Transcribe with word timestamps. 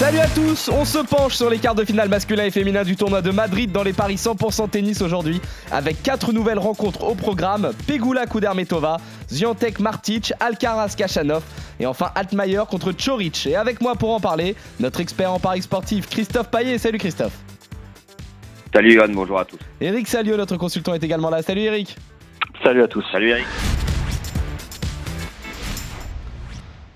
Salut 0.00 0.20
à 0.20 0.28
tous, 0.28 0.70
on 0.70 0.86
se 0.86 0.96
penche 0.96 1.34
sur 1.34 1.50
les 1.50 1.58
quarts 1.58 1.74
de 1.74 1.84
finale 1.84 2.08
masculin 2.08 2.44
et 2.44 2.50
féminin 2.50 2.84
du 2.84 2.96
tournoi 2.96 3.20
de 3.20 3.30
Madrid 3.30 3.70
dans 3.70 3.82
les 3.82 3.92
paris 3.92 4.14
100% 4.14 4.70
tennis 4.70 5.02
aujourd'hui 5.02 5.42
avec 5.70 6.02
quatre 6.02 6.32
nouvelles 6.32 6.58
rencontres 6.58 7.04
au 7.04 7.14
programme 7.14 7.72
Pegula 7.86 8.24
Kudermetova, 8.24 8.96
Ziantek 9.30 9.78
Martic, 9.78 10.32
Alcaraz 10.40 10.94
Kachanov 10.96 11.42
et 11.78 11.84
enfin 11.84 12.12
Altmaier 12.14 12.62
contre 12.66 12.92
Choric. 12.92 13.46
Et 13.46 13.56
avec 13.56 13.82
moi 13.82 13.94
pour 13.94 14.14
en 14.14 14.20
parler, 14.20 14.56
notre 14.80 15.00
expert 15.00 15.30
en 15.34 15.38
paris 15.38 15.60
sportif 15.60 16.08
Christophe 16.08 16.50
Paillet. 16.50 16.78
Salut 16.78 16.96
Christophe. 16.96 17.36
Salut 18.72 18.94
Yann, 18.94 19.12
bonjour 19.12 19.38
à 19.38 19.44
tous. 19.44 19.58
Eric 19.82 20.08
Salio, 20.08 20.38
notre 20.38 20.56
consultant, 20.56 20.94
est 20.94 21.04
également 21.04 21.28
là. 21.28 21.42
Salut 21.42 21.60
Eric. 21.60 21.94
Salut 22.64 22.82
à 22.82 22.88
tous. 22.88 23.04
Salut 23.12 23.28
Eric. 23.28 23.44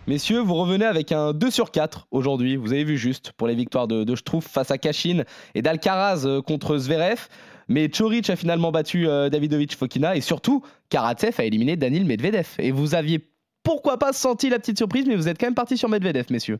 Messieurs, 0.06 0.40
vous 0.40 0.54
revenez 0.54 0.84
avec 0.84 1.12
un 1.12 1.32
2 1.32 1.50
sur 1.50 1.70
4 1.70 2.08
aujourd'hui. 2.10 2.56
Vous 2.56 2.74
avez 2.74 2.84
vu 2.84 2.98
juste 2.98 3.32
pour 3.32 3.48
les 3.48 3.54
victoires 3.54 3.88
de, 3.88 4.04
de 4.04 4.14
Schtroumpf 4.14 4.46
face 4.46 4.70
à 4.70 4.76
Kashin 4.76 5.22
et 5.54 5.62
d'Alcaraz 5.62 6.26
euh, 6.26 6.42
contre 6.42 6.76
Zverev. 6.76 7.26
Mais 7.68 7.88
Choric 7.88 8.28
a 8.28 8.36
finalement 8.36 8.70
battu 8.70 9.08
euh, 9.08 9.30
Davidovic 9.30 9.74
Fokina 9.74 10.14
et 10.14 10.20
surtout 10.20 10.62
Karatsev 10.90 11.36
a 11.38 11.44
éliminé 11.44 11.76
Danil 11.76 12.04
Medvedev. 12.04 12.48
Et 12.58 12.70
vous 12.70 12.94
aviez 12.94 13.20
pourquoi 13.62 13.98
pas 13.98 14.12
senti 14.12 14.50
la 14.50 14.58
petite 14.58 14.76
surprise, 14.76 15.06
mais 15.06 15.16
vous 15.16 15.26
êtes 15.26 15.40
quand 15.40 15.46
même 15.46 15.54
parti 15.54 15.78
sur 15.78 15.88
Medvedev, 15.88 16.26
messieurs. 16.28 16.58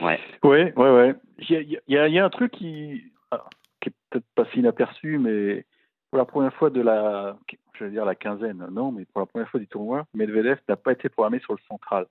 Ouais. 0.00 0.20
Ouais, 0.44 0.72
ouais, 0.76 0.90
ouais. 0.90 1.14
Il 1.48 1.80
y 1.88 1.98
a, 1.98 2.06
y 2.06 2.18
a 2.20 2.24
un 2.24 2.30
truc 2.30 2.52
qui, 2.52 3.02
ah, 3.32 3.42
qui 3.82 3.88
est 3.88 3.94
peut-être 4.10 4.26
pas 4.36 4.44
si 4.52 4.60
inaperçu, 4.60 5.18
mais 5.18 5.66
pour 6.10 6.18
la 6.18 6.24
première 6.24 6.54
fois 6.54 6.70
de 6.70 6.80
la, 6.80 7.36
je 7.78 7.84
veux 7.84 7.90
dire 7.90 8.04
la 8.04 8.14
quinzaine, 8.14 8.66
non, 8.70 8.92
mais 8.92 9.04
pour 9.04 9.20
la 9.20 9.26
première 9.26 9.48
fois 9.48 9.60
du 9.60 9.66
tournoi, 9.66 10.06
Medvedev 10.14 10.58
n'a 10.68 10.76
pas 10.76 10.92
été 10.92 11.08
programmé 11.08 11.38
sur 11.40 11.52
le 11.54 11.60
central. 11.68 12.06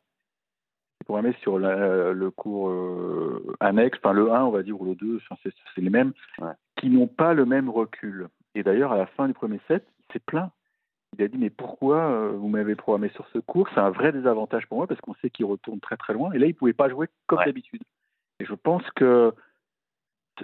Il 0.99 1.03
est 1.03 1.05
programmé 1.05 1.33
sur 1.41 1.59
la, 1.59 2.13
le 2.13 2.31
cours 2.31 2.69
euh, 2.69 3.55
annexe, 3.59 3.97
enfin 4.01 4.13
le 4.13 4.31
1, 4.31 4.43
on 4.45 4.51
va 4.51 4.63
dire, 4.63 4.79
ou 4.79 4.85
le 4.85 4.95
2, 4.95 5.17
enfin, 5.17 5.35
c'est 5.43 5.81
les 5.81 5.89
mêmes, 5.89 6.13
Ouais. 6.39 6.53
qui 6.77 6.89
n'ont 6.89 7.07
pas 7.07 7.33
le 7.33 7.45
même 7.45 7.69
recul. 7.69 8.27
Et 8.55 8.63
d'ailleurs, 8.63 8.91
à 8.93 8.97
la 8.97 9.05
fin 9.05 9.27
du 9.27 9.33
premier 9.33 9.59
set, 9.67 9.85
il 9.99 10.13
s'est 10.13 10.19
plaint. 10.19 10.51
Il 11.17 11.23
a 11.23 11.27
dit 11.29 11.37
mais 11.37 11.49
pourquoi 11.49 11.97
euh, 12.09 12.31
vous 12.31 12.49
m'avez 12.49 12.75
programmé 12.75 13.09
sur 13.09 13.25
ce 13.29 13.39
cours 13.39 13.69
C'est 13.73 13.79
un 13.79 13.89
vrai 13.89 14.11
désavantage 14.11 14.65
pour 14.67 14.77
moi 14.79 14.87
parce 14.87 14.99
qu'on 15.01 15.13
sait 15.15 15.29
qu'il 15.29 15.45
retourne 15.45 15.79
très 15.79 15.95
très 15.97 16.13
loin. 16.13 16.31
Et 16.33 16.39
là, 16.39 16.45
il 16.45 16.53
pouvait 16.55 16.73
pas 16.73 16.89
jouer 16.89 17.07
comme 17.27 17.39
Ouais. 17.39 17.45
d'habitude. 17.45 17.81
Et 18.39 18.45
je 18.45 18.53
pense 18.53 18.83
que 18.91 19.33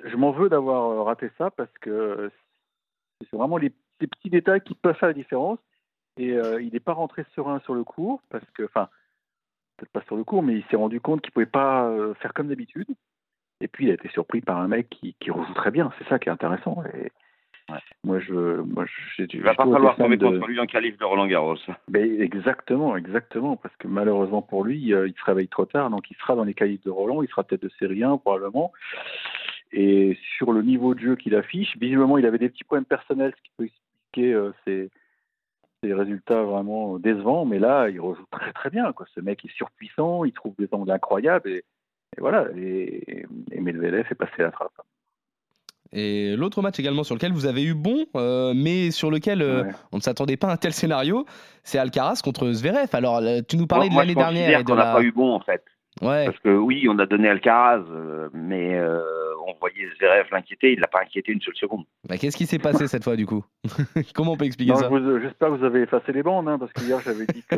je 0.06 0.16
m'en 0.16 0.32
veux 0.32 0.48
d'avoir 0.48 0.90
euh, 0.92 1.04
raté 1.04 1.30
ça 1.38 1.52
parce 1.52 1.72
que 1.82 2.32
c'est 3.20 3.36
vraiment 3.36 3.58
les, 3.58 3.74
les 4.02 4.08
petits 4.08 4.30
détails 4.30 4.62
qui 4.62 4.76
peuvent 4.76 4.96
faire 4.98 5.10
la 5.10 5.14
différence. 5.14 5.60
Et 6.18 6.34
euh, 6.34 6.62
il 6.62 6.74
n'est 6.74 6.80
pas 6.80 6.94
rentré 6.94 7.26
serein 7.36 7.60
sur 7.62 7.74
le 7.74 7.84
cours 7.84 8.22
parce 8.30 8.50
que, 8.54 8.64
enfin, 8.64 8.90
peut-être 9.78 9.92
pas 9.92 10.04
sur 10.04 10.18
le 10.18 10.24
cours, 10.24 10.44
mais 10.44 10.56
il 10.56 10.66
s'est 10.66 10.76
rendu 10.76 11.00
compte 11.00 11.22
qu'il 11.22 11.32
pouvait 11.32 11.46
pas 11.46 11.88
euh, 11.88 12.14
faire 12.16 12.34
comme 12.34 12.48
d'habitude. 12.50 12.88
Et 13.62 13.68
puis 13.68 13.86
il 13.86 13.92
a 13.92 13.94
été 13.94 14.10
surpris 14.10 14.42
par 14.42 14.60
un 14.60 14.68
mec 14.68 14.90
qui, 14.90 15.16
qui 15.20 15.32
rejoue 15.32 15.54
très 15.54 15.72
bien. 15.72 15.92
C'est 15.98 16.08
ça 16.10 16.20
qui 16.20 16.30
est 16.30 16.32
intéressant. 16.32 16.84
Et 16.94 17.12
Ouais. 17.72 17.80
moi, 18.04 18.20
je, 18.20 18.62
moi, 18.62 18.86
je, 18.86 19.24
Il 19.32 19.42
va 19.42 19.54
pas 19.54 19.66
falloir 19.70 19.96
tomber 19.96 20.18
contre 20.18 20.48
lui 20.48 20.60
en 20.60 20.66
qualif 20.66 20.98
de 20.98 21.06
Roland 21.06 21.28
Garros. 21.28 21.58
exactement, 21.94 22.98
exactement, 22.98 23.56
parce 23.56 23.76
que 23.78 23.88
malheureusement 23.88 24.42
pour 24.42 24.64
lui, 24.64 24.94
euh, 24.94 25.08
il 25.08 25.14
se 25.14 25.24
réveille 25.24 25.48
trop 25.48 25.66
tard, 25.66 25.90
donc 25.90 26.10
il 26.10 26.18
sera 26.18 26.36
dans 26.36 26.44
les 26.44 26.54
qualifs 26.54 26.84
de 26.84 26.90
Roland, 26.90 27.22
il 27.22 27.30
sera 27.30 27.44
tête 27.44 27.62
de 27.62 27.70
série 27.80 28.04
1 28.04 28.18
probablement. 28.18 28.72
Et 29.72 30.18
sur 30.38 30.52
le 30.52 30.64
niveau 30.64 30.96
de 30.96 31.00
jeu 31.00 31.16
qu'il 31.16 31.36
affiche, 31.36 31.78
visiblement 31.78 32.18
il 32.18 32.26
avait 32.26 32.38
des 32.38 32.50
petits 32.50 32.64
problèmes 32.66 32.86
personnels, 32.86 33.34
ce 33.38 33.42
qui 33.44 33.52
peut 33.58 33.70
euh, 34.18 34.52
ses, 34.66 34.90
ses 35.84 35.94
résultats 35.94 36.44
vraiment 36.44 37.00
décevants, 37.00 37.46
mais 37.46 37.60
là 37.60 37.90
il 37.90 38.00
rejoue 38.00 38.26
très 38.32 38.54
très 38.54 38.70
bien. 38.70 38.94
Quoi. 38.94 39.06
Ce 39.14 39.22
mec 39.22 39.44
est 39.46 39.56
surpuissant, 39.56 40.26
il 40.26 40.34
trouve 40.34 40.54
des 40.58 40.68
angles 40.72 40.92
incroyables, 40.92 41.50
et, 41.50 41.64
et 42.18 42.20
voilà, 42.20 42.48
et, 42.58 43.26
et 43.52 43.60
Medvedev 43.62 44.06
est 44.10 44.16
passé 44.16 44.34
à 44.40 44.44
la 44.44 44.52
trappe. 44.52 44.72
Et 45.94 46.38
l'autre 46.38 46.62
match 46.62 46.80
également 46.80 47.04
sur 47.04 47.16
lequel 47.16 47.34
vous 47.34 47.46
avez 47.46 47.64
eu 47.64 47.74
bon, 47.74 48.06
euh, 48.16 48.54
mais 48.56 48.92
sur 48.92 49.12
lequel 49.12 49.42
euh, 49.42 49.64
Ouais. 49.64 49.72
on 49.92 49.98
ne 49.98 50.02
s'attendait 50.02 50.38
pas 50.38 50.48
à 50.48 50.54
un 50.54 50.58
tel 50.58 50.72
scénario, 50.72 51.26
c'est 51.64 51.80
Alcaraz 51.80 52.22
contre 52.24 52.50
Zverev. 52.54 52.88
Alors, 52.94 53.18
euh, 53.18 53.42
tu 53.46 53.58
nous 53.58 53.68
parlais 53.68 53.90
de 53.90 53.96
l'année 53.96 54.16
dernière 54.16 54.60
et 54.60 54.64
de 54.64 54.68
qu'on 54.70 54.76
n'a 54.76 54.86
la... 54.86 54.94
pas 54.94 55.02
eu 55.02 55.12
bon 55.12 55.34
en 55.34 55.42
fait. 55.42 55.62
Ouais. 56.02 56.26
Parce 56.26 56.40
que 56.40 56.50
oui, 56.56 56.88
on 56.90 56.98
a 57.00 57.06
donné 57.06 57.28
Alcaraz, 57.28 57.84
euh, 57.92 58.30
mais 58.34 58.76
euh, 58.80 59.02
on 59.46 59.54
voyait 59.60 59.88
Zverev 59.98 60.28
l'inquiéter, 60.32 60.72
il 60.74 60.80
l'a 60.80 60.88
pas 60.88 61.02
inquiété 61.02 61.32
une 61.32 61.42
seule 61.42 61.56
seconde. 61.56 61.84
Bah, 62.08 62.18
Qu'est-ce 62.18 62.38
qui 62.38 62.46
s'est 62.46 62.60
passé 62.60 62.88
cette 62.88 63.04
fois 63.04 63.16
du 63.16 63.26
coup? 63.26 63.44
Comment 64.16 64.32
on 64.34 64.38
peut 64.38 64.46
expliquer 64.46 64.72
Non, 64.72 64.78
ça? 64.78 64.90
J'espère 65.22 65.50
que 65.50 65.56
vous 65.56 65.66
avez 65.66 65.82
effacé 65.82 66.14
les 66.14 66.24
bandes, 66.24 66.48
hein, 66.48 66.58
parce 66.58 66.72
qu'hier 66.74 67.00
j'avais 67.02 67.26
dit 67.26 67.44
que 67.44 67.56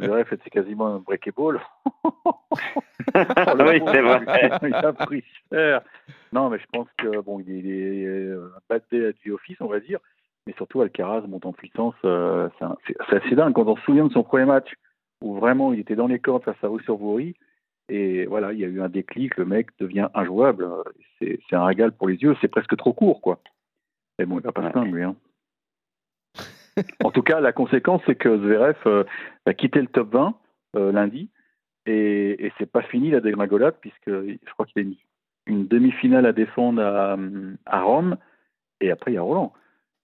Zverev 0.00 0.32
était 0.32 0.50
quasiment 0.50 0.86
un 0.94 0.98
breakable. 1.00 1.60
oui, 3.14 3.82
c'est 3.86 4.00
vrai. 4.00 4.20
il 4.62 4.74
a 4.74 4.92
pris 4.92 5.24
cher. 5.52 5.82
Non, 6.32 6.50
mais 6.50 6.58
je 6.58 6.66
pense 6.72 6.88
que 6.98 7.20
bon, 7.20 7.40
il 7.40 7.50
est, 7.50 7.58
il 7.58 7.66
est 7.66 8.34
bad 8.68 8.82
day 8.90 9.08
at 9.08 9.12
the 9.24 9.30
office, 9.32 9.56
on 9.60 9.66
va 9.66 9.80
dire. 9.80 9.98
Mais 10.46 10.52
surtout, 10.56 10.80
Alcaraz 10.82 11.22
monte 11.26 11.46
en 11.46 11.52
puissance. 11.52 11.94
euh, 12.04 12.48
c'est 12.86 13.16
assez 13.16 13.34
dingue. 13.34 13.54
Quand 13.54 13.66
on 13.66 13.76
se 13.76 13.82
souvient 13.82 14.06
de 14.06 14.12
son 14.12 14.22
premier 14.22 14.44
match, 14.44 14.72
où 15.22 15.34
vraiment 15.34 15.72
il 15.72 15.80
était 15.80 15.96
dans 15.96 16.06
les 16.06 16.18
cordes 16.18 16.44
face 16.44 16.62
à 16.62 16.68
Vaux-sur-Vaury, 16.68 17.34
et 17.88 18.26
voilà, 18.26 18.52
il 18.52 18.60
y 18.60 18.64
a 18.64 18.68
eu 18.68 18.80
un 18.80 18.88
déclic, 18.88 19.36
le 19.36 19.44
mec 19.44 19.68
devient 19.78 20.08
injouable. 20.14 20.66
C'est 21.18 21.38
un 21.52 21.64
régal 21.64 21.92
pour 21.92 22.08
les 22.08 22.16
yeux, 22.16 22.36
c'est 22.40 22.48
presque 22.48 22.76
trop 22.76 22.92
court, 22.92 23.20
quoi. 23.20 23.40
Mais 24.18 24.26
bon, 24.26 24.38
il 24.38 24.42
va 24.42 24.52
pas 24.52 24.66
se 24.66 24.72
plaindre, 24.72 24.92
lui. 24.92 25.02
Hein. 25.02 25.16
en 27.04 27.10
tout 27.10 27.22
cas, 27.22 27.40
la 27.40 27.52
conséquence, 27.52 28.02
c'est 28.06 28.14
que 28.14 28.36
Zverev 28.38 28.76
euh, 28.86 29.04
a 29.46 29.54
quitté 29.54 29.80
le 29.80 29.86
top 29.86 30.12
20 30.12 30.34
euh, 30.76 30.92
lundi, 30.92 31.30
et, 31.86 32.46
et 32.46 32.52
c'est 32.58 32.70
pas 32.70 32.82
fini 32.82 33.10
la 33.10 33.20
dégringolade, 33.20 33.76
puisque 33.80 34.10
je 34.10 34.52
crois 34.52 34.66
qu'il 34.66 34.80
a 34.80 34.82
une, 34.82 34.96
une 35.46 35.66
demi-finale 35.66 36.26
à 36.26 36.32
défendre 36.32 36.82
à, 36.82 37.16
à 37.66 37.82
Rome, 37.82 38.16
et 38.80 38.90
après 38.90 39.12
il 39.12 39.14
y 39.14 39.18
a 39.18 39.22
Roland. 39.22 39.52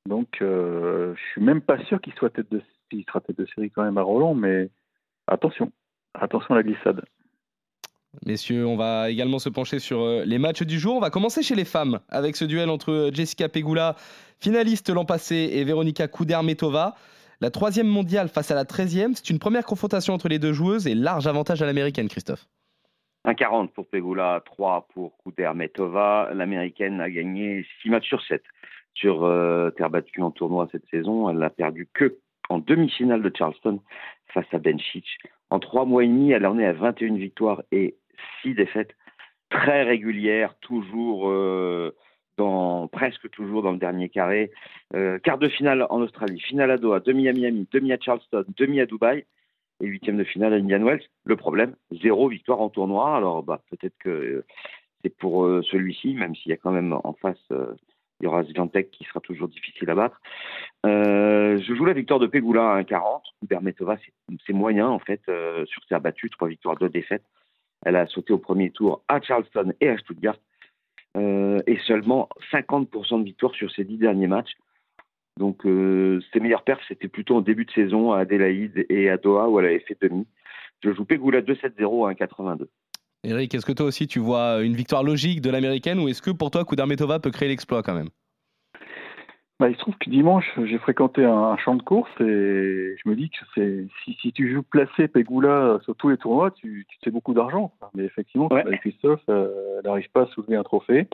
Donc, 0.06 0.38
euh, 0.42 1.14
je 1.14 1.22
suis 1.32 1.42
même 1.42 1.60
pas 1.60 1.78
sûr 1.84 2.00
qu'il 2.00 2.14
soit 2.14 2.30
tête 2.30 2.50
de, 2.50 2.62
il 2.92 3.04
sera 3.04 3.20
tête 3.20 3.38
de 3.38 3.46
série 3.46 3.70
quand 3.70 3.82
même 3.82 3.98
à 3.98 4.02
Roland, 4.02 4.34
mais 4.34 4.70
attention, 5.26 5.72
attention 6.14 6.54
à 6.54 6.58
la 6.58 6.62
glissade. 6.62 7.04
Messieurs, 8.26 8.66
on 8.66 8.76
va 8.76 9.08
également 9.08 9.38
se 9.38 9.48
pencher 9.48 9.78
sur 9.78 10.00
euh, 10.00 10.24
les 10.24 10.38
matchs 10.38 10.62
du 10.62 10.78
jour. 10.78 10.96
On 10.96 11.00
va 11.00 11.10
commencer 11.10 11.42
chez 11.42 11.54
les 11.54 11.64
femmes 11.64 12.00
avec 12.08 12.36
ce 12.36 12.44
duel 12.44 12.68
entre 12.68 12.90
euh, 12.90 13.10
Jessica 13.12 13.48
Pegula, 13.48 13.94
finaliste 14.40 14.90
l'an 14.90 15.04
passé, 15.04 15.50
et 15.52 15.64
Veronika 15.64 16.08
Kudermetova. 16.08 16.94
La 17.40 17.50
troisième 17.50 17.86
mondiale 17.86 18.28
face 18.28 18.50
à 18.50 18.54
la 18.54 18.64
treizième, 18.64 19.14
c'est 19.14 19.30
une 19.30 19.38
première 19.38 19.64
confrontation 19.64 20.12
entre 20.12 20.28
les 20.28 20.38
deux 20.38 20.52
joueuses 20.52 20.86
et 20.86 20.94
large 20.94 21.26
avantage 21.26 21.62
à 21.62 21.66
l'américaine, 21.66 22.08
Christophe. 22.08 22.46
1,40 23.26 23.68
pour 23.68 23.86
Pegula, 23.88 24.42
3 24.44 24.88
pour 24.92 25.16
Kudermetova. 25.18 26.30
L'américaine 26.34 27.00
a 27.00 27.10
gagné 27.10 27.64
6 27.82 27.90
matchs 27.90 28.08
sur 28.08 28.22
7 28.22 28.42
sur 28.94 29.24
euh, 29.24 29.70
terre 29.70 29.88
battue 29.88 30.20
en 30.20 30.30
tournoi 30.30 30.68
cette 30.72 30.88
saison. 30.90 31.30
Elle 31.30 31.38
n'a 31.38 31.50
perdu 31.50 31.88
que 31.92 32.18
en 32.50 32.58
demi-finale 32.58 33.22
de 33.22 33.32
Charleston 33.34 33.80
face 34.34 34.52
à 34.52 34.58
Bencic. 34.58 35.06
En 35.48 35.58
3 35.58 35.86
mois 35.86 36.04
et 36.04 36.08
demi, 36.08 36.32
elle 36.32 36.46
en 36.46 36.58
est 36.58 36.66
à 36.66 36.72
21 36.72 37.14
victoires 37.14 37.62
et 37.72 37.96
6 38.42 38.54
défaites. 38.54 38.94
Très 39.48 39.82
régulière, 39.82 40.54
toujours 40.60 41.28
euh, 41.30 41.96
dans, 42.36 42.86
presque 42.88 43.30
toujours 43.30 43.62
dans 43.62 43.72
le 43.72 43.78
dernier 43.78 44.08
carré. 44.08 44.50
Euh, 44.94 45.18
quart 45.18 45.38
de 45.38 45.48
finale 45.48 45.86
en 45.90 46.00
Australie, 46.00 46.40
finale 46.40 46.70
à 46.70 46.76
Doha, 46.76 47.00
demi 47.00 47.28
à 47.28 47.32
Miami, 47.32 47.66
demi 47.72 47.92
à 47.92 47.98
Charleston, 48.00 48.44
demi 48.56 48.80
à 48.80 48.86
Dubaï 48.86 49.24
et 49.80 49.86
huitième 49.86 50.18
de 50.18 50.24
finale 50.24 50.52
à 50.52 50.56
Indian 50.56 50.84
Wells. 50.84 51.02
Le 51.24 51.36
problème, 51.36 51.74
zéro 52.02 52.28
victoire 52.28 52.60
en 52.60 52.68
tournoi. 52.68 53.16
Alors 53.16 53.42
bah, 53.42 53.62
peut-être 53.70 53.96
que 53.98 54.08
euh, 54.08 54.44
c'est 55.02 55.16
pour 55.16 55.46
celui-ci, 55.70 56.12
même 56.12 56.34
s'il 56.34 56.50
y 56.50 56.52
a 56.52 56.58
quand 56.58 56.72
même 56.72 56.92
en 56.92 57.14
face, 57.14 57.42
il 58.20 58.24
y 58.24 58.26
aura 58.26 58.44
Sviantek 58.44 58.90
qui 58.90 59.04
sera 59.04 59.20
toujours 59.20 59.48
difficile 59.48 59.88
à 59.90 59.94
battre. 59.94 60.20
Euh, 60.86 61.58
je 61.60 61.74
joue 61.74 61.84
la 61.84 61.92
victoire 61.94 62.20
de 62.20 62.26
Pegula 62.26 62.72
à 62.72 62.80
1,40. 62.82 63.22
Bermetova, 63.48 63.96
c'est- 64.46 64.52
moyen 64.52 64.88
en 64.88 64.98
fait 64.98 65.20
euh, 65.28 65.64
sur 65.66 65.82
ses 65.88 65.94
abattus, 65.94 66.30
trois 66.30 66.48
victoires, 66.48 66.76
deux 66.76 66.88
défaites. 66.88 67.24
Elle 67.84 67.96
a 67.96 68.06
sauté 68.06 68.32
au 68.32 68.38
premier 68.38 68.70
tour 68.70 69.02
à 69.08 69.20
Charleston 69.20 69.72
et 69.80 69.88
à 69.88 69.96
Stuttgart. 69.98 70.36
Euh, 71.16 71.58
et 71.66 71.78
seulement 71.86 72.28
50% 72.52 73.18
de 73.20 73.24
victoires 73.24 73.54
sur 73.54 73.70
ses 73.72 73.84
dix 73.84 73.96
derniers 73.98 74.26
matchs. 74.28 74.52
Donc 75.38 75.62
ses 75.64 76.40
meilleures 76.40 76.64
perfs, 76.64 76.84
c'était 76.88 77.08
plutôt 77.08 77.36
en 77.36 77.40
début 77.40 77.64
de 77.64 77.70
saison 77.70 78.12
à 78.12 78.18
Adélaïde 78.20 78.84
et 78.90 79.08
à 79.08 79.16
Doha 79.16 79.48
où 79.48 79.58
elle 79.58 79.66
avait 79.66 79.78
fait 79.80 79.96
demi. 80.00 80.26
Je 80.84 80.92
joue 80.92 81.04
Pegula 81.06 81.40
2-7-0 81.40 82.06
à 82.06 82.12
1,82. 82.12 82.68
Eric, 83.22 83.54
est-ce 83.54 83.66
que 83.66 83.72
toi 83.72 83.86
aussi 83.86 84.06
tu 84.06 84.18
vois 84.18 84.62
une 84.62 84.74
victoire 84.74 85.02
logique 85.02 85.40
de 85.42 85.50
l'américaine 85.50 85.98
ou 86.00 86.08
est-ce 86.08 86.22
que 86.22 86.30
pour 86.30 86.50
toi 86.50 86.64
Kudermetova 86.64 87.18
peut 87.18 87.30
créer 87.30 87.48
l'exploit 87.48 87.82
quand 87.82 87.94
même? 87.94 88.08
Bah, 89.58 89.68
il 89.68 89.74
se 89.74 89.80
trouve 89.80 89.96
que 89.98 90.08
dimanche, 90.08 90.50
j'ai 90.64 90.78
fréquenté 90.78 91.22
un, 91.22 91.36
un 91.36 91.56
champ 91.58 91.74
de 91.74 91.82
course 91.82 92.10
et 92.20 92.96
je 92.96 93.06
me 93.08 93.14
dis 93.14 93.28
que 93.28 93.36
c'est 93.54 93.86
si, 94.02 94.14
si 94.22 94.32
tu 94.32 94.50
joues 94.50 94.62
placé 94.62 95.06
Pegula 95.06 95.78
sur 95.84 95.94
tous 95.96 96.08
les 96.08 96.16
tournois, 96.16 96.50
tu, 96.50 96.86
tu 96.88 96.98
fais 97.04 97.10
beaucoup 97.10 97.34
d'argent. 97.34 97.74
Mais 97.92 98.04
effectivement, 98.04 98.48
Ouais. 98.50 98.62
avec 98.66 98.80
Christophe, 98.80 99.20
euh, 99.28 99.80
elle 99.80 99.90
n'arrive 99.90 100.10
pas 100.12 100.22
à 100.22 100.26
soulever 100.28 100.56
un 100.56 100.62
trophée. 100.62 101.08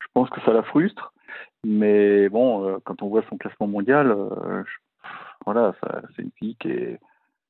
Je 0.00 0.06
pense 0.14 0.30
que 0.30 0.40
ça 0.40 0.54
la 0.54 0.62
frustre. 0.62 1.12
Mais 1.64 2.30
bon, 2.30 2.66
euh, 2.66 2.78
quand 2.82 3.02
on 3.02 3.08
voit 3.08 3.24
son 3.28 3.36
classement 3.36 3.66
mondial, 3.66 4.10
euh, 4.10 4.62
je- 4.64 5.08
voilà, 5.44 5.74
ça- 5.82 6.00
c'est 6.16 6.22
une 6.22 6.30
fille 6.38 6.56
qui 6.58 6.68
est, 6.68 6.98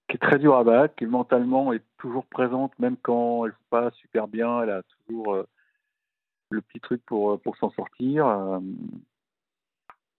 qui 0.08 0.16
est 0.16 0.20
très 0.20 0.38
dure 0.38 0.56
à 0.56 0.64
battre, 0.64 0.94
qui 0.94 1.06
mentalement 1.06 1.72
est 1.72 1.82
toujours 1.98 2.26
présente, 2.26 2.78
même 2.78 2.96
quand 2.96 3.44
elle 3.44 3.52
joue 3.52 3.64
pas 3.70 3.90
super 3.92 4.28
bien, 4.28 4.62
elle 4.62 4.70
a 4.70 4.82
toujours 4.82 5.34
euh, 5.34 5.46
le 6.50 6.60
petit 6.60 6.80
truc 6.80 7.02
pour, 7.06 7.40
pour 7.40 7.56
s'en 7.56 7.70
sortir. 7.70 8.26
Euh, 8.26 8.60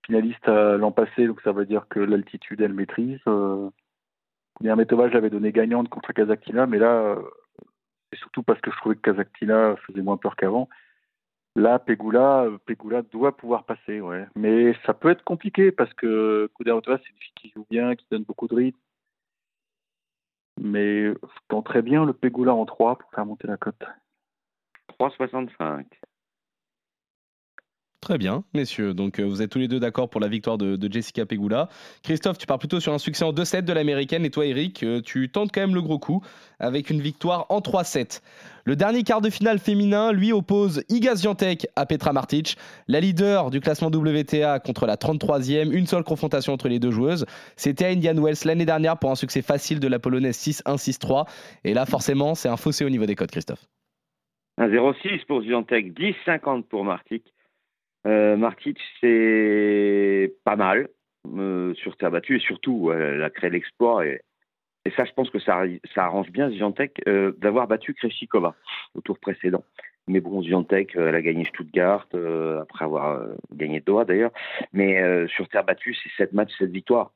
finaliste 0.07 0.48
euh, 0.48 0.78
l'an 0.78 0.92
passé, 0.92 1.28
donc 1.28 1.42
ça 1.42 1.51
veut 1.51 1.66
dire 1.66 1.86
que 1.89 2.00
l'altitude, 2.00 2.62
elle 2.62 2.74
maîtrise. 2.74 3.19
Euh, 3.28 3.69
Metova, 4.62 5.10
je 5.10 5.13
l'avais 5.13 5.30
donné 5.30 5.51
gagnante 5.51 5.90
contre 5.90 6.13
Kazaktina, 6.13 6.66
mais 6.66 6.80
là, 6.80 6.92
euh, 6.92 7.22
c'est 8.12 8.19
surtout 8.19 8.42
parce 8.42 8.60
que 8.62 8.72
je 8.72 8.78
trouvais 8.78 8.95
que 8.95 9.01
Kazaktina 9.01 9.75
faisait 9.86 10.01
moins 10.01 10.18
peur 10.18 10.36
qu'avant. 10.36 10.69
Là, 11.56 11.78
Pegula, 11.80 12.45
euh, 12.45 12.57
Pegula 12.66 13.01
doit 13.01 13.36
pouvoir 13.36 13.66
passer, 13.66 14.00
ouais. 14.00 14.25
Mais 14.36 14.74
ça 14.86 14.94
peut 14.94 15.10
être 15.10 15.24
compliqué 15.24 15.72
parce 15.72 15.94
que 15.94 16.50
Kudermetova, 16.56 16.98
c'est 16.98 17.10
une 17.10 17.19
fille 17.19 17.33
qui 17.36 17.50
joue 17.50 17.66
bien, 17.69 17.95
qui 17.95 18.06
donne 18.10 18.24
beaucoup 18.24 18.48
de 18.48 18.56
rythme. 18.56 18.80
Mais 20.59 21.06
je 21.06 21.39
tenterais 21.48 21.81
bien 21.81 22.06
le 22.06 22.13
Pegula 22.13 22.54
en 22.54 22.65
3 22.65 22.98
pour 22.98 23.12
faire 23.12 23.25
monter 23.25 23.48
la 23.48 23.57
cote. 23.57 23.83
3,65. 25.00 25.86
Très 27.99 28.19
bien, 28.19 28.44
messieurs. 28.53 28.94
Donc 28.94 29.19
euh, 29.19 29.23
vous 29.23 29.41
êtes 29.41 29.49
tous 29.49 29.57
les 29.57 29.67
deux 29.67 29.79
d'accord 29.79 30.07
pour 30.07 30.21
la 30.21 30.27
victoire 30.27 30.59
de, 30.59 30.77
Jessica 30.89 31.25
Pegula. 31.25 31.67
Christophe, 32.03 32.38
tu 32.38 32.45
pars 32.45 32.59
plutôt 32.59 32.79
sur 32.79 32.94
un 32.94 32.99
succès 32.99 33.25
en 33.25 33.33
2-7 33.33 33.63
de 33.63 33.73
l'américaine. 33.73 34.23
Et 34.23 34.29
toi, 34.29 34.45
Eric, 34.45 34.83
euh, 34.83 35.01
tu 35.01 35.29
tentes 35.29 35.51
quand 35.51 35.61
même 35.61 35.73
le 35.73 35.81
gros 35.81 35.97
coup 35.97 36.23
avec 36.59 36.91
une 36.91 37.01
victoire 37.01 37.47
en 37.49 37.59
3-7. 37.59 38.21
Le 38.65 38.75
dernier 38.75 39.01
quart 39.03 39.21
de 39.21 39.31
finale 39.31 39.57
féminin, 39.57 40.11
lui, 40.11 40.31
oppose 40.31 40.83
Iga 40.89 41.15
Swiatek 41.15 41.67
à 41.75 41.88
Petra 41.88 42.13
Martic, 42.13 42.57
la 42.88 42.99
leader 42.99 43.49
du 43.49 43.61
classement 43.61 43.89
WTA 43.89 44.59
contre 44.59 44.85
la 44.85 44.95
33e. 44.95 45.71
Une 45.71 45.88
seule 45.88 46.03
confrontation 46.03 46.53
entre 46.53 46.67
les 46.69 46.77
deux 46.77 46.91
joueuses. 46.91 47.25
C'était 47.55 47.85
à 47.85 47.89
Indian 47.89 48.21
Wells 48.21 48.38
l'année 48.45 48.65
dernière 48.65 48.97
pour 48.97 49.09
un 49.09 49.15
succès 49.15 49.41
facile 49.41 49.79
de 49.79 49.88
la 49.88 49.97
polonaise 49.97 50.38
6-1, 50.38 50.77
6-3. 50.77 51.27
Et 51.63 51.73
là, 51.73 51.88
forcément, 51.88 52.35
c'est 52.35 52.49
un 52.49 52.57
fossé 52.57 52.85
au 52.85 52.89
niveau 52.89 53.07
des 53.07 53.15
codes, 53.15 53.31
Christophe. 53.31 53.65
1,06 54.59 55.25
pour 55.25 55.41
Zviantec, 55.41 55.97
10,50 55.97 56.63
pour 56.63 56.83
Martic. 56.83 57.23
Euh, 58.05 58.38
Martic, 58.38 58.79
c'est 59.01 60.33
pas 60.44 60.55
mal 60.55 60.89
euh, 61.35 61.73
sur 61.75 61.97
terre 61.97 62.11
battue 62.11 62.38
et 62.38 62.39
surtout, 62.39 62.91
elle 62.91 63.23
a 63.23 63.29
créé 63.29 63.49
l'exploit. 63.49 64.05
Et, 64.05 64.21
ça, 64.95 65.03
je 65.03 65.11
pense 65.11 65.29
que 65.29 65.39
ça, 65.39 65.63
ça 65.94 66.05
arrange 66.05 66.31
bien 66.31 66.49
Zviantec 66.49 67.01
euh, 67.07 67.33
d'avoir 67.39 67.67
battu 67.67 67.94
Kreshikova 67.94 68.55
au 68.95 69.01
tour 69.01 69.19
précédent. 69.19 69.65
Mais 70.07 70.21
bon, 70.21 70.41
Zviantec, 70.41 70.95
elle 70.95 71.15
a 71.15 71.21
gagné 71.21 71.44
Stuttgart, 71.44 72.07
après 72.61 72.85
avoir 72.85 73.21
gagné 73.53 73.81
Doha 73.81 74.05
d'ailleurs. 74.05 74.31
Mais 74.71 75.27
sur 75.27 75.49
terre 75.49 75.65
battue, 75.65 75.94
c'est 75.94 76.09
7 76.15 76.31
matchs, 76.31 76.57
7 76.57 76.71
victoires. 76.71 77.11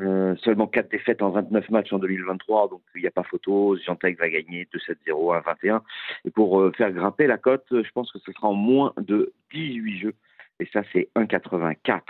Euh, 0.00 0.34
seulement 0.42 0.66
4 0.66 0.90
défaites 0.90 1.20
en 1.22 1.30
29 1.30 1.68
matchs 1.68 1.92
en 1.92 1.98
2023, 1.98 2.68
donc 2.70 2.80
il 2.94 3.02
n'y 3.02 3.06
a 3.06 3.10
pas 3.10 3.22
photo. 3.22 3.76
Zviantec 3.76 4.18
va 4.18 4.28
gagner 4.30 4.66
2-7-0 4.74 5.36
à 5.36 5.40
21. 5.40 5.82
Et 6.24 6.30
pour 6.30 6.60
euh, 6.60 6.72
faire 6.72 6.90
grimper 6.92 7.26
la 7.26 7.36
cote, 7.36 7.66
je 7.70 7.90
pense 7.92 8.10
que 8.10 8.18
ce 8.18 8.32
sera 8.32 8.48
en 8.48 8.54
moins 8.54 8.94
de 8.96 9.32
18 9.52 9.98
jeux. 9.98 10.14
Et 10.60 10.68
ça, 10.72 10.82
c'est 10.92 11.08
1,84. 11.16 12.00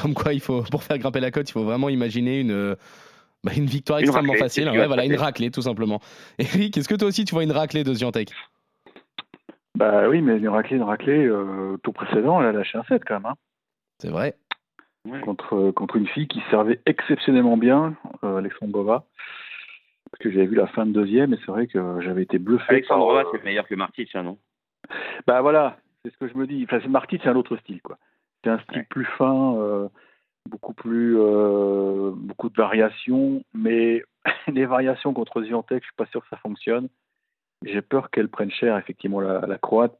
Comme 0.00 0.14
quoi, 0.14 0.32
il 0.32 0.40
faut, 0.40 0.62
pour 0.62 0.82
faire 0.82 0.98
grimper 0.98 1.20
la 1.20 1.30
cote, 1.30 1.48
il 1.48 1.52
faut 1.52 1.64
vraiment 1.64 1.88
imaginer 1.88 2.40
une, 2.40 2.50
euh, 2.50 2.74
bah, 3.44 3.52
une 3.56 3.66
victoire 3.66 4.00
Une 4.00 4.06
extrêmement 4.06 4.32
raclée, 4.32 4.44
facile. 4.44 4.68
Ouais, 4.68 4.86
voilà, 4.86 5.04
une 5.04 5.16
raclée, 5.16 5.50
tout 5.50 5.62
simplement. 5.62 6.00
Eric, 6.38 6.76
est-ce 6.76 6.88
que 6.88 6.94
toi 6.94 7.08
aussi 7.08 7.24
tu 7.24 7.34
vois 7.34 7.44
une 7.44 7.52
raclée 7.52 7.84
de 7.84 7.94
Ziantec? 7.94 8.30
Bah 9.76 10.08
oui, 10.08 10.20
mais 10.20 10.36
une 10.36 10.48
raclée, 10.48 10.76
une 10.76 10.82
raclée, 10.82 11.24
euh, 11.26 11.74
au 11.74 11.76
tour 11.78 11.94
précédent, 11.94 12.40
elle 12.40 12.48
a 12.48 12.52
lâché 12.52 12.76
un 12.76 12.84
7 12.84 13.02
quand 13.06 13.14
même. 13.14 13.26
hein. 13.26 13.34
C'est 13.98 14.10
vrai. 14.10 14.34
Contre, 15.24 15.70
contre 15.72 15.96
une 15.96 16.06
fille 16.06 16.28
qui 16.28 16.40
servait 16.50 16.80
exceptionnellement 16.86 17.56
bien, 17.56 17.96
euh, 18.24 18.36
Alexandrova. 18.36 19.04
Parce 20.10 20.22
que 20.24 20.30
j'avais 20.30 20.46
vu 20.46 20.56
la 20.56 20.66
fin 20.66 20.84
de 20.86 20.92
deuxième 20.92 21.32
et 21.32 21.38
c'est 21.38 21.50
vrai 21.50 21.66
que 21.66 22.00
j'avais 22.02 22.22
été 22.22 22.38
bluffé. 22.38 22.64
Alexandrova, 22.68 23.22
par, 23.22 23.34
euh, 23.34 23.38
c'est 23.38 23.44
meilleur 23.44 23.66
que 23.66 23.74
Martic, 23.74 24.14
hein, 24.14 24.22
non? 24.22 24.38
Bah 25.26 25.40
voilà, 25.40 25.78
c'est 26.04 26.12
ce 26.12 26.18
que 26.18 26.28
je 26.28 26.36
me 26.36 26.46
dis. 26.46 26.62
Enfin, 26.64 26.80
c'est 26.82 26.88
Marty, 26.88 27.18
c'est 27.22 27.28
un 27.30 27.36
autre 27.36 27.56
style, 27.56 27.80
quoi. 27.82 27.98
C'est 28.44 28.50
un 28.50 28.58
style 28.60 28.78
Ouais. 28.78 28.86
plus 28.90 29.04
fin, 29.16 29.54
euh, 29.56 29.88
beaucoup 30.48 30.74
plus, 30.74 31.16
euh, 31.18 32.10
beaucoup 32.14 32.50
de 32.50 32.56
variations, 32.56 33.42
mais 33.54 34.02
les 34.48 34.66
variations 34.66 35.14
contre 35.14 35.42
Ziontek, 35.42 35.82
je 35.82 35.86
suis 35.86 35.96
pas 35.96 36.06
sûr 36.06 36.20
que 36.20 36.28
ça 36.28 36.36
fonctionne. 36.36 36.88
J'ai 37.64 37.80
peur 37.80 38.10
qu'elle 38.10 38.28
prenne 38.28 38.50
cher, 38.50 38.76
effectivement, 38.76 39.20
la, 39.20 39.46
la 39.46 39.58
Croate. 39.58 39.96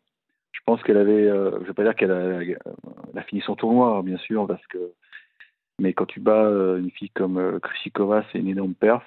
Je 0.53 0.61
pense 0.67 0.83
qu'elle 0.83 0.97
avait, 0.99 1.29
euh, 1.29 1.59
je 1.63 1.67
vais 1.67 1.75
pas 1.75 1.83
dire 1.83 1.97
qu'elle 1.97 2.13
a, 2.13 3.23
fini 3.23 3.41
son 3.43 3.57
tournoi, 3.57 4.03
bien 4.05 4.19
sûr, 4.19 4.47
parce 4.47 4.65
que, 4.69 4.93
mais 5.81 5.93
quand 5.93 6.07
tu 6.07 6.21
bats 6.21 6.45
euh, 6.45 6.79
une 6.79 6.91
fille 6.91 7.11
comme 7.11 7.39
euh, 7.39 7.59
Krishikova, 7.59 8.25
c'est 8.31 8.39
une 8.39 8.49
énorme 8.49 8.75
perf. 8.75 9.05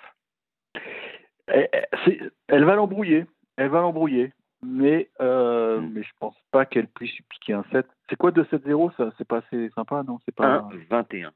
Elle, 1.47 2.65
va 2.65 2.75
l'embrouiller, 2.75 3.25
elle 3.57 3.69
va 3.69 3.81
l'embrouiller, 3.81 4.33
mais, 4.63 5.09
euh, 5.21 5.79
Mm. 5.79 5.91
mais 5.93 6.03
je 6.03 6.11
pense 6.19 6.35
pas 6.51 6.65
qu'elle 6.65 6.87
puisse 6.87 7.13
piquer 7.29 7.53
un 7.53 7.63
7. 7.71 7.85
C'est 8.09 8.15
quoi 8.15 8.31
2-7-0 8.31 8.91
ça 8.97 9.11
C'est 9.17 9.27
pas 9.27 9.37
assez 9.37 9.69
sympa, 9.71 10.03
non? 10.03 10.17
C'est 10.25 10.33
pas. 10.35 10.67
1,21. 10.71 11.31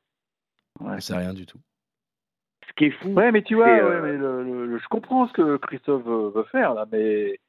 Ouais. 0.79 0.99
C'est 1.01 1.15
rien 1.15 1.33
du 1.33 1.45
tout. 1.45 1.59
Ce 2.67 2.73
qui 2.73 2.85
est 2.85 2.91
fou, 2.91 3.09
Ouais, 3.09 3.31
mais 3.31 3.41
tu 3.43 3.55
vois, 3.55 3.65
C'est, 3.65 3.83
ouais, 3.83 3.89
euh, 3.89 4.01
mais 4.01 4.17
le- 4.17 4.43
le- 4.43 4.65
le- 4.65 4.77
je 4.79 4.87
comprends 4.87 5.27
ce 5.27 5.33
que 5.33 5.57
Christophe 5.57 6.03
veut 6.05 6.43
faire 6.51 6.73
là, 6.73 6.85
mais 6.91 7.39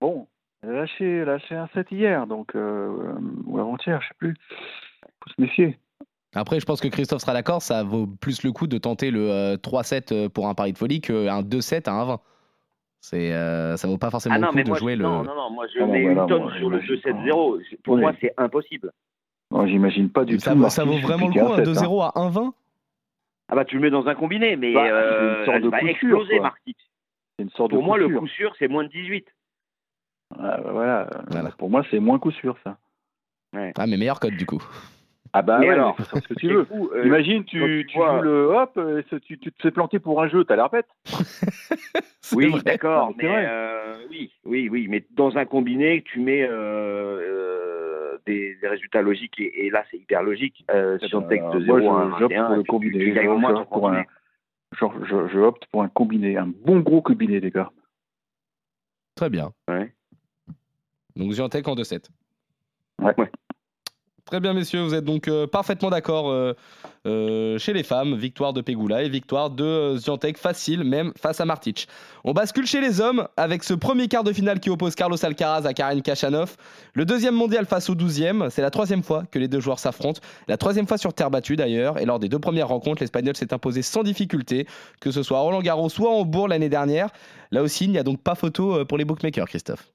bon, 0.00 0.26
elle 0.62 0.70
a 0.70 0.72
lâché, 1.26 1.54
un 1.54 1.68
7 1.74 1.90
hier, 1.90 2.26
donc 2.26 2.54
euh, 2.54 2.88
ou 3.46 3.58
avant-hier, 3.58 4.00
je 4.02 4.08
sais 4.08 4.14
plus. 4.18 4.34
Faut 5.24 5.30
se 5.30 5.40
méfier. 5.40 5.78
Après, 6.34 6.60
je 6.60 6.66
pense 6.66 6.80
que 6.80 6.88
Christophe 6.88 7.22
sera 7.22 7.32
d'accord, 7.32 7.60
ça 7.62 7.82
vaut 7.82 8.06
plus 8.06 8.44
le 8.44 8.52
coup 8.52 8.66
de 8.66 8.78
tenter 8.78 9.10
le 9.10 9.30
euh, 9.30 9.56
3-7 9.56 10.12
euh, 10.12 10.28
pour 10.28 10.46
un 10.48 10.54
pari 10.54 10.72
de 10.72 10.78
folie 10.78 11.00
qu'un 11.00 11.42
2-7 11.42 11.88
à 11.88 11.92
un 11.92 12.04
20. 12.04 12.20
C'est, 13.02 13.32
euh, 13.32 13.76
ça 13.76 13.88
vaut 13.88 13.96
pas 13.98 14.10
forcément 14.10 14.34
Ah 14.36 14.38
non, 14.38 14.46
le 14.48 14.50
coup 14.52 14.56
mais 14.58 14.64
de 14.64 14.68
moi, 14.68 14.78
jouer 14.78 14.92
je, 14.92 14.98
le. 14.98 15.04
non, 15.04 15.24
non, 15.24 15.34
non, 15.34 15.50
moi 15.50 15.66
je 15.74 15.80
Ah 15.80 15.86
non, 15.86 15.92
mets 15.92 16.04
mais 16.04 16.14
là, 16.14 16.22
une 16.22 16.28
tonne 16.28 16.42
moi, 16.42 16.54
sur 16.56 16.70
le 16.70 16.80
j'imagine 16.82 17.12
2-7-0. 17.30 17.76
Pour 17.82 17.94
Oui. 17.94 18.00
moi, 18.02 18.12
c'est 18.20 18.34
impossible. 18.36 18.92
Non, 19.50 19.66
j'imagine 19.66 20.10
pas 20.10 20.24
du 20.24 20.38
ça, 20.38 20.52
tout. 20.52 20.58
vaut- 20.58 20.68
ça 20.68 20.84
vaut 20.84 20.98
vraiment 20.98 21.26
le 21.28 21.32
coup, 21.32 21.52
un 21.52 21.56
sept, 21.56 21.68
hein. 21.68 21.72
2-0 21.72 22.02
à 22.02 22.12
1-20 22.14 22.52
Ah 23.48 23.56
bah 23.56 23.64
tu 23.64 23.74
le 23.76 23.80
mets 23.80 23.90
dans 23.90 24.06
un 24.06 24.14
combiné, 24.14 24.54
mais 24.56 24.74
Bah, 24.74 24.84
euh, 24.86 25.18
c'est 25.18 25.38
une 25.40 25.44
sorte 25.46 25.56
elle 25.56 25.62
de 25.62 25.68
va 25.70 25.78
coup 25.80 25.86
sûr, 25.86 25.90
exploser, 25.90 26.38
sorte 27.50 27.70
Pour 27.72 27.80
de 27.80 27.84
moi, 27.86 27.98
le 27.98 28.08
coup 28.20 28.28
sûr, 28.28 28.52
c'est 28.58 28.68
moins 28.68 28.84
de 28.84 28.90
18. 28.90 29.26
Ah, 30.38 30.58
bah, 30.62 30.70
voilà. 30.72 31.10
Voilà. 31.28 31.50
Pour 31.52 31.70
moi, 31.70 31.84
c'est 31.90 31.98
moins 32.00 32.18
coup 32.18 32.30
sûr 32.30 32.56
ça. 32.64 32.78
Ah, 33.54 33.86
mais 33.86 33.96
meilleur 33.96 34.20
code 34.20 34.36
du 34.36 34.46
coup. 34.46 34.62
Ah 35.32 35.42
bah 35.42 35.58
Mais 35.60 35.68
ouais, 35.68 35.74
alors, 35.74 35.96
ce 36.00 36.28
que 36.28 36.34
tu 36.34 36.46
C'est 36.48 36.52
veux. 36.52 36.64
fou, 36.64 36.90
euh, 36.94 37.06
Imagine, 37.06 37.44
tu, 37.44 37.58
tu 37.60 37.86
tu 37.86 37.98
vois- 37.98 38.16
joues 38.18 38.22
le 38.24 38.44
hop, 38.46 38.72
euh, 38.78 39.02
tu, 39.24 39.38
tu 39.38 39.52
te 39.52 39.62
fais 39.62 39.70
planter 39.70 39.98
pour 40.00 40.20
un 40.22 40.28
jeu, 40.28 40.44
t'as 40.44 40.56
l'air 40.56 40.70
bête. 40.70 40.88
Oui, 42.32 42.52
d'accord, 42.64 43.12
mais 43.16 43.24
euh, 43.28 43.96
oui, 44.08 44.32
oui, 44.44 44.68
oui, 44.70 44.86
mais 44.88 45.04
dans 45.10 45.36
un 45.36 45.44
combiné, 45.46 46.02
tu 46.04 46.20
mets 46.20 46.42
euh, 46.42 46.52
euh, 46.52 48.18
des, 48.26 48.54
des 48.56 48.68
résultats 48.68 49.02
logiques 49.02 49.38
et, 49.40 49.66
et 49.66 49.70
là 49.70 49.84
c'est 49.90 49.96
hyper 49.96 50.22
logique. 50.22 50.64
Euh, 50.70 50.96
si 51.00 51.14
on 51.16 51.22
texte 51.22 51.48
de 51.52 51.58
moi, 51.64 51.80
0 51.80 51.96
à 51.96 52.04
je- 52.04 52.10
j'opte 52.20 52.22
21, 52.34 52.46
pour 52.46 52.56
le 52.56 52.62
combiné. 52.64 52.98
tu, 52.98 53.04
tu 53.06 53.12
gagnes 53.12 53.28
au 53.28 53.34
Je- 53.34 53.40
moins 53.40 53.50
je 53.50 53.54
ton 53.54 53.60
opte 53.62 53.70
pour 53.72 53.88
un- 53.88 53.90
combiné. 53.92 54.08
Genre, 54.78 54.94
je, 55.04 55.28
je 55.32 55.38
opte 55.40 55.66
pour 55.72 55.82
un 55.82 55.88
combiné, 55.88 56.36
un 56.36 56.46
bon 56.46 56.78
gros 56.80 57.02
combiné, 57.02 57.40
les 57.40 57.50
gars. 57.50 57.70
Très 59.16 59.30
bien. 59.30 59.50
Ouais. 59.68 59.92
Donc 61.20 61.32
Ziantec 61.32 61.68
en 61.68 61.74
2-7. 61.74 62.06
Ouais. 63.02 63.14
Ouais. 63.18 63.30
Très 64.24 64.38
bien, 64.38 64.54
messieurs, 64.54 64.82
vous 64.82 64.94
êtes 64.94 65.04
donc 65.04 65.26
euh, 65.26 65.48
parfaitement 65.48 65.90
d'accord 65.90 66.30
euh, 66.30 66.54
euh, 67.04 67.58
chez 67.58 67.72
les 67.72 67.82
femmes. 67.82 68.14
Victoire 68.14 68.52
de 68.52 68.60
Pegula 68.60 69.02
et 69.02 69.08
victoire 69.08 69.50
de 69.50 69.96
Ziantec 69.98 70.38
facile, 70.38 70.84
même 70.84 71.12
face 71.18 71.40
à 71.40 71.44
Martic. 71.44 71.88
On 72.22 72.32
bascule 72.32 72.64
chez 72.64 72.80
les 72.80 73.00
hommes 73.00 73.26
avec 73.36 73.64
ce 73.64 73.74
premier 73.74 74.06
quart 74.06 74.22
de 74.22 74.32
finale 74.32 74.60
qui 74.60 74.70
oppose 74.70 74.94
Carlos 74.94 75.22
Alcaraz 75.22 75.66
à 75.66 75.74
Karen 75.74 76.00
Kachanov. 76.00 76.56
Le 76.94 77.04
deuxième 77.04 77.34
mondial 77.34 77.66
face 77.66 77.90
au 77.90 77.96
douzième. 77.96 78.48
C'est 78.50 78.62
la 78.62 78.70
troisième 78.70 79.02
fois 79.02 79.24
que 79.30 79.38
les 79.40 79.48
deux 79.48 79.60
joueurs 79.60 79.80
s'affrontent. 79.80 80.20
La 80.46 80.56
troisième 80.56 80.86
fois 80.86 80.96
sur 80.96 81.12
terre 81.12 81.30
battue 81.30 81.56
d'ailleurs. 81.56 81.98
Et 81.98 82.04
lors 82.06 82.20
des 82.20 82.28
deux 82.28 82.38
premières 82.38 82.68
rencontres, 82.68 83.02
l'Espagnol 83.02 83.34
s'est 83.34 83.52
imposé 83.52 83.82
sans 83.82 84.04
difficulté, 84.04 84.68
que 85.00 85.10
ce 85.10 85.24
soit 85.24 85.38
à 85.38 85.40
Roland 85.40 85.60
Garros 85.60 85.90
ou 85.98 86.06
à 86.06 86.10
Hambourg 86.10 86.46
l'année 86.46 86.68
dernière. 86.68 87.10
Là 87.50 87.62
aussi, 87.62 87.84
il 87.84 87.90
n'y 87.90 87.98
a 87.98 88.04
donc 88.04 88.22
pas 88.22 88.36
photo 88.36 88.84
pour 88.84 88.96
les 88.96 89.04
bookmakers, 89.04 89.48
Christophe. 89.48 89.90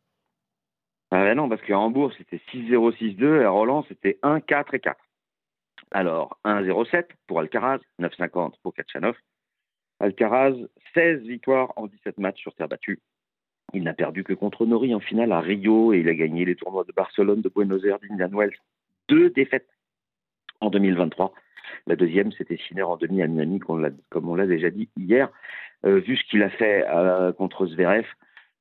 Ah 1.17 1.33
non, 1.33 1.47
parce 1.47 1.61
qu'à 1.61 1.79
Hambourg, 1.79 2.11
c'était 2.17 2.41
6-0, 2.51 2.91
6-2, 2.97 3.41
et 3.41 3.45
à 3.45 3.49
Roland, 3.49 3.85
c'était 3.87 4.19
1, 4.21 4.41
4 4.41 4.73
et 4.73 4.79
4. 4.81 4.99
Alors, 5.91 6.37
1-0-7 6.43 7.05
pour 7.25 7.39
Alcaraz, 7.39 7.79
9-50 8.01 8.55
pour 8.61 8.73
Kachanov. 8.73 9.15
Alcaraz, 10.01 10.55
16 10.93 11.21
victoires 11.21 11.71
en 11.77 11.87
17 11.87 12.17
matchs 12.17 12.41
sur 12.41 12.53
terre 12.53 12.67
battue. 12.67 12.99
Il 13.73 13.83
n'a 13.83 13.93
perdu 13.93 14.25
que 14.25 14.33
contre 14.33 14.65
Nori 14.65 14.93
en 14.93 14.99
finale 14.99 15.31
à 15.31 15.39
Rio 15.39 15.93
et 15.93 15.99
il 15.99 16.09
a 16.09 16.15
gagné 16.15 16.43
les 16.43 16.57
tournois 16.57 16.83
de 16.83 16.91
Barcelone, 16.91 17.41
de 17.41 17.47
Buenos 17.47 17.85
Aires, 17.85 17.99
d'Indian. 17.99 18.49
Deux 19.07 19.29
défaites. 19.29 19.69
en 20.59 20.69
2023. 20.69 21.33
La 21.87 21.95
deuxième, 21.95 22.33
c'était 22.33 22.57
Sinner 22.57 22.83
en 22.83 22.97
demi 22.97 23.21
à 23.21 23.27
Miami, 23.27 23.59
comme 23.59 24.29
on 24.29 24.35
l'a 24.35 24.47
déjà 24.47 24.69
dit 24.69 24.89
hier. 24.97 25.29
Euh, 25.85 25.99
vu 25.99 26.17
ce 26.17 26.23
qu'il 26.25 26.43
a 26.43 26.49
fait 26.49 26.85
euh, 26.89 27.31
contre 27.31 27.67
Zverev, 27.67 28.05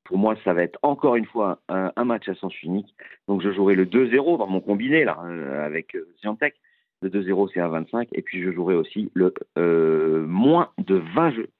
pour 0.04 0.18
moi, 0.18 0.36
ça 0.44 0.52
va 0.52 0.62
être 0.62 0.78
encore 0.82 1.16
une 1.16 1.26
fois 1.26 1.60
un, 1.68 2.04
match 2.04 2.28
à 2.28 2.34
sens 2.34 2.62
unique. 2.62 2.94
Donc, 3.28 3.42
je 3.42 3.52
jouerai 3.52 3.74
le 3.74 3.86
2-0 3.86 4.38
dans 4.38 4.46
mon 4.46 4.60
combiné, 4.60 5.04
là, 5.04 5.18
euh, 5.24 5.64
avec 5.64 5.94
euh, 5.96 6.08
Ziantec. 6.22 6.54
Le 7.02 7.10
2-0, 7.10 7.50
c'est 7.52 7.60
un 7.60 7.68
25. 7.68 8.08
Et 8.12 8.22
puis, 8.22 8.42
je 8.42 8.50
jouerai 8.50 8.74
aussi 8.74 9.10
le 9.14 9.34
euh, 9.58 10.26
moins 10.26 10.70
de 10.78 10.96
20 11.14 11.32
jeux. 11.32 11.50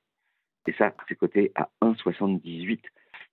Et 0.66 0.72
ça, 0.72 0.92
c'est 1.08 1.16
coté 1.16 1.52
à 1.54 1.68
1,78. 1.82 2.80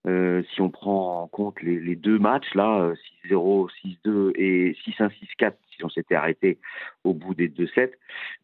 Euh, 0.07 0.41
si 0.53 0.61
on 0.61 0.71
prend 0.71 1.21
en 1.21 1.27
compte 1.27 1.61
les, 1.61 1.95
deux 1.95 2.17
matchs, 2.17 2.53
là, 2.55 2.81
euh, 2.81 2.95
6-0, 3.29 3.69
6-2 4.05 4.31
et 4.35 4.75
6-1, 4.85 5.09
6-4, 5.39 5.53
si 5.75 5.85
on 5.85 5.89
s'était 5.89 6.15
arrêté 6.15 6.57
au 7.03 7.13
bout 7.13 7.35
des 7.35 7.47
deux 7.47 7.67
sets, 7.67 7.93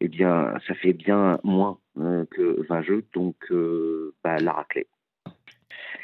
eh 0.00 0.08
bien, 0.08 0.54
ça 0.66 0.74
fait 0.74 0.92
bien 0.92 1.40
moins 1.42 1.78
euh, 1.98 2.24
que 2.30 2.64
20 2.68 2.82
jeux. 2.82 3.04
Donc, 3.12 3.36
euh, 3.50 4.14
bah, 4.22 4.38
la 4.38 4.52
raclée. 4.52 4.86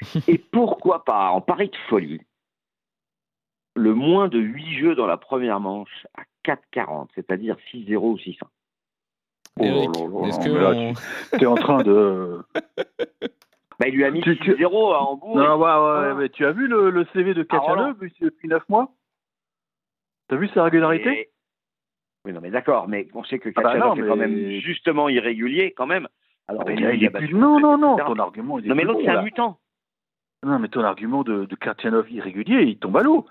Et 0.29 0.39
pourquoi 0.39 1.05
pas, 1.05 1.31
en 1.31 1.41
pari 1.41 1.69
de 1.69 1.77
folie, 1.89 2.21
le 3.77 3.95
moins 3.95 4.29
de 4.29 4.39
8 4.39 4.79
jeux 4.79 4.95
dans 4.95 5.07
la 5.07 5.17
première 5.17 5.61
manche 5.61 6.07
à 6.17 6.23
4,40, 6.45 7.09
c'est-à-dire 7.15 7.57
6-0 7.73 7.97
ou 7.97 8.17
6-1. 8.19 8.39
Eric, 9.61 9.91
Oh 9.99 10.27
est-ce 10.27 10.41
que 10.41 10.49
mais 10.51 10.61
là, 10.61 10.71
on- 10.75 10.95
T'es 11.39 11.47
en 11.47 11.55
train 11.55 11.83
de. 11.83 12.41
Bah, 13.81 13.89
il 13.89 13.95
lui 13.97 14.05
a 14.05 14.11
mis 14.13 14.21
Tu- 14.21 14.39
tu- 14.39 14.53
6-0 14.55 14.93
à 14.95 15.01
Hambourg. 15.03 15.37
Non, 15.37 15.57
ouais, 15.57 15.65
ouais, 15.65 16.11
Ah. 16.13 16.15
mais 16.17 16.29
tu 16.29 16.47
as 16.47 16.53
vu 16.53 16.69
le, 16.69 16.91
le 16.91 17.05
CV 17.13 17.35
de 17.35 17.45
Ah, 17.51 17.59
Roland. 17.59 17.75
Kachanov 17.75 17.95
depuis, 17.99 18.15
depuis 18.21 18.47
9 18.49 18.69
mois? 18.69 18.93
T'as 20.29 20.37
vu 20.37 20.47
sa 20.55 20.63
régularité? 20.63 21.11
Et- 21.23 21.31
Oui, 22.25 22.33
non, 22.33 22.41
mais 22.41 22.51
d'accord, 22.51 22.87
mais 22.87 23.09
on 23.15 23.25
sait 23.25 23.41
que 23.41 23.49
Ah 23.49 23.63
bah 23.63 23.73
Kachanov 23.73 23.99
non, 23.99 24.05
est 24.05 24.09
quand 24.09 24.17
mais- 24.17 24.29
même 24.29 24.61
justement 24.61 25.09
irrégulier, 25.09 25.73
quand 25.73 25.87
même. 25.89 26.07
Alors, 26.47 26.63
Ah, 26.65 26.71
mais 26.71 26.77
là, 26.77 26.93
il 26.95 27.03
a 27.05 27.07
est 27.09 27.11
plus... 27.11 27.35
Non, 27.35 27.59
non, 27.59 27.77
non, 27.77 27.97
ton 27.97 28.15
argument, 28.21 28.61
il 28.61 28.67
est 28.67 28.69
Non, 28.69 28.75
mais 28.77 28.85
l'autre, 28.85 29.01
c'est 29.05 29.09
un 29.11 29.23
mutant. 29.23 29.59
Non, 30.45 30.59
mais 30.59 30.69
ton 30.69 30.85
argument 30.85 31.23
de, 31.23 31.47
de 31.47 31.55
Kachanov 31.57 32.11
irrégulier, 32.11 32.63
il 32.63 32.79
tombe 32.79 32.97
à 32.97 33.03
l'eau. 33.03 33.27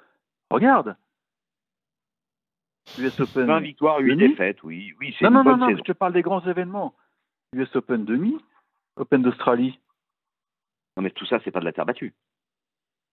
Regarde. 0.50 0.96
US 3.00 3.20
Open. 3.20 3.46
20 3.46 3.60
victoires, 3.62 4.00
8 4.00 4.16
Demi 4.16 4.30
défaites, 4.30 4.64
oui. 4.64 4.94
Oui, 5.00 5.16
Non, 5.22 5.30
une 5.30 5.34
non, 5.36 5.44
non, 5.44 5.52
bonne 5.52 5.60
non, 5.62 5.68
saison. 5.68 5.78
je 5.80 5.84
te 5.92 5.98
parle 5.98 6.14
des 6.14 6.22
grands 6.22 6.46
événements. 6.46 6.94
US 7.56 7.74
Open 7.76 8.04
demi, 8.04 8.38
Open 8.98 9.22
d'Australie. 9.22 9.80
Non, 10.98 11.04
mais 11.04 11.12
tout 11.12 11.26
ça, 11.26 11.40
c'est 11.44 11.52
pas 11.52 11.60
de 11.60 11.66
la 11.66 11.72
terre 11.72 11.86
battue. 11.86 12.14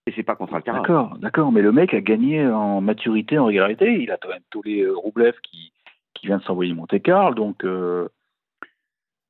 Et 0.06 0.12
c'est 0.12 0.22
pas 0.22 0.34
contre 0.34 0.54
Alcaraz. 0.54 0.80
D'accord, 0.80 1.18
d'accord, 1.18 1.52
mais 1.52 1.62
le 1.62 1.72
mec 1.72 1.94
a 1.94 2.00
gagné 2.00 2.46
en 2.46 2.80
maturité, 2.80 3.38
en 3.38 3.46
régularité. 3.46 4.02
Il 4.02 4.10
a 4.10 4.16
quand 4.16 4.28
même 4.28 4.42
tous 4.50 4.62
les 4.62 4.82
euh, 4.82 4.96
Roublev 4.96 5.34
qui, 5.42 5.72
qui 6.14 6.26
vient 6.26 6.38
de 6.38 6.42
s'envoyer 6.42 6.72
Monte 6.74 7.00
Carlo. 7.02 7.34
Donc, 7.34 7.64
euh, 7.64 8.08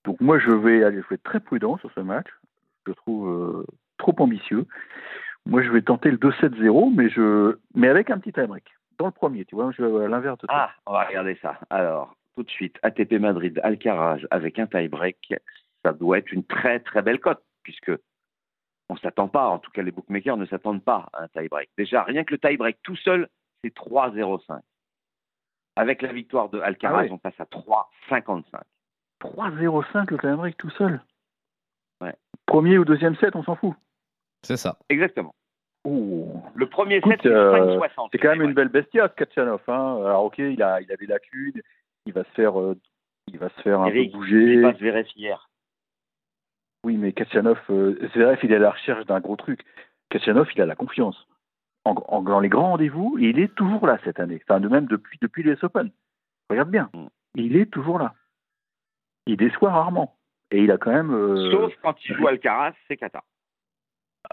donc 0.04 0.20
moi, 0.20 0.38
je 0.38 0.50
vais 0.50 0.84
aller, 0.84 1.02
je 1.02 1.08
vais 1.08 1.16
être 1.16 1.22
très 1.24 1.40
prudent 1.40 1.76
sur 1.78 1.90
ce 1.92 2.00
match. 2.00 2.28
Je 2.86 2.92
le 2.92 2.94
trouve 2.94 3.28
euh, 3.28 3.66
trop 4.00 4.14
ambitieux. 4.18 4.66
Moi, 5.46 5.62
je 5.62 5.70
vais 5.70 5.82
tenter 5.82 6.10
le 6.10 6.16
2-7-0, 6.18 6.94
mais, 6.94 7.08
je, 7.08 7.56
mais 7.74 7.88
avec 7.88 8.10
un 8.10 8.18
petit 8.18 8.32
tie-break. 8.32 8.64
Dans 8.98 9.06
le 9.06 9.12
premier, 9.12 9.44
tu 9.44 9.54
vois, 9.54 9.70
je 9.72 9.82
vais 9.82 10.04
à 10.04 10.08
l'inverse 10.08 10.38
de 10.38 10.46
toi. 10.46 10.56
Ah, 10.58 10.70
on 10.86 10.92
va 10.92 11.04
regarder 11.04 11.38
ça. 11.40 11.58
Alors, 11.70 12.14
tout 12.36 12.42
de 12.42 12.50
suite, 12.50 12.78
ATP 12.82 13.12
Madrid, 13.14 13.58
Alcaraz 13.62 14.20
avec 14.30 14.58
un 14.58 14.66
tie-break, 14.66 15.34
ça 15.84 15.92
doit 15.92 16.18
être 16.18 16.32
une 16.32 16.44
très 16.44 16.80
très 16.80 17.00
belle 17.02 17.20
cote, 17.20 17.42
puisque 17.62 17.92
on 18.90 18.96
s'attend 18.96 19.28
pas, 19.28 19.48
en 19.48 19.58
tout 19.58 19.70
cas 19.70 19.82
les 19.82 19.92
bookmakers 19.92 20.36
ne 20.36 20.44
s'attendent 20.46 20.84
pas 20.84 21.08
à 21.14 21.22
un 21.22 21.28
tie-break. 21.28 21.70
Déjà, 21.78 22.02
rien 22.02 22.24
que 22.24 22.34
le 22.34 22.38
tie-break 22.38 22.78
tout 22.82 22.96
seul, 22.96 23.28
c'est 23.64 23.74
3,05. 23.74 24.60
Avec 25.76 26.02
la 26.02 26.12
victoire 26.12 26.50
de 26.50 26.60
Alcaraz, 26.60 26.96
Ah 26.98 27.02
ouais. 27.04 27.10
on 27.10 27.18
passe 27.18 27.38
à 27.40 27.44
3,55. 27.44 28.42
3-0-5 29.22 30.10
le 30.10 30.18
tie-break 30.18 30.56
tout 30.58 30.70
seul. 30.70 31.00
Ouais. 32.02 32.14
Premier 32.46 32.76
ou 32.78 32.84
deuxième 32.84 33.16
set, 33.16 33.34
on 33.36 33.42
s'en 33.44 33.56
fout. 33.56 33.74
C'est 34.42 34.56
ça. 34.56 34.78
Exactement. 34.88 35.34
Ouh. 35.84 36.42
Le 36.54 36.66
premier 36.68 36.96
Écoute, 36.96 37.12
set, 37.12 37.20
c'est 37.22 37.28
euh, 37.28 37.78
5,60. 37.78 38.08
C'est 38.12 38.18
quand 38.18 38.30
même 38.30 38.42
une 38.42 38.52
belle 38.54 38.68
bestiate, 38.68 39.14
Kachanov. 39.16 39.62
Hein. 39.68 39.96
Alors 40.04 40.24
ok, 40.24 40.38
il 40.38 40.62
a, 40.62 40.80
il 40.80 40.90
a 40.92 40.96
des 40.96 41.06
lacunes, 41.06 41.60
il 42.06 42.12
va 42.12 42.24
se 42.24 42.30
faire, 42.30 42.60
euh, 42.60 42.76
il 43.28 43.38
va 43.38 43.48
se 43.50 43.60
faire 43.62 43.80
un 43.80 43.86
Eric, 43.86 44.12
peu 44.12 44.16
Il 44.16 44.18
bouger. 44.18 44.62
passe 44.62 44.76
Zverev 44.78 45.06
hier. 45.16 45.48
Oui, 46.84 46.96
mais 46.96 47.12
Kachanov, 47.12 47.58
euh, 47.70 47.98
Zverev, 48.14 48.38
il 48.42 48.52
est 48.52 48.56
à 48.56 48.58
la 48.60 48.70
recherche 48.70 49.04
d'un 49.06 49.20
gros 49.20 49.36
truc. 49.36 49.60
Kachanov, 50.10 50.48
il 50.54 50.60
a 50.62 50.66
la 50.66 50.74
confiance. 50.76 51.26
En, 51.84 51.94
en- 52.08 52.22
dans 52.22 52.40
les 52.40 52.48
grands 52.50 52.70
rendez-vous, 52.72 53.16
il 53.18 53.38
est 53.38 53.54
toujours 53.54 53.86
là 53.86 53.98
cette 54.04 54.20
année. 54.20 54.40
Enfin, 54.46 54.60
de 54.60 54.68
même 54.68 54.86
depuis 54.86 55.18
depuis 55.22 55.42
les 55.42 55.62
Open. 55.64 55.90
Regarde 56.50 56.70
bien, 56.70 56.90
Mm. 56.94 57.06
il 57.36 57.56
est 57.56 57.70
toujours 57.70 57.98
là. 57.98 58.14
Il 59.26 59.36
déçoit 59.36 59.70
rarement. 59.70 60.16
Et 60.50 60.62
il 60.62 60.70
a 60.72 60.78
quand 60.78 60.90
même. 60.92 61.12
euh, 61.14 61.50
Sauf 61.52 61.72
quand 61.82 61.94
il 62.04 62.14
joue 62.16 62.26
Alcaraz, 62.26 62.72
c'est 62.88 62.96
Qatar. 62.96 63.22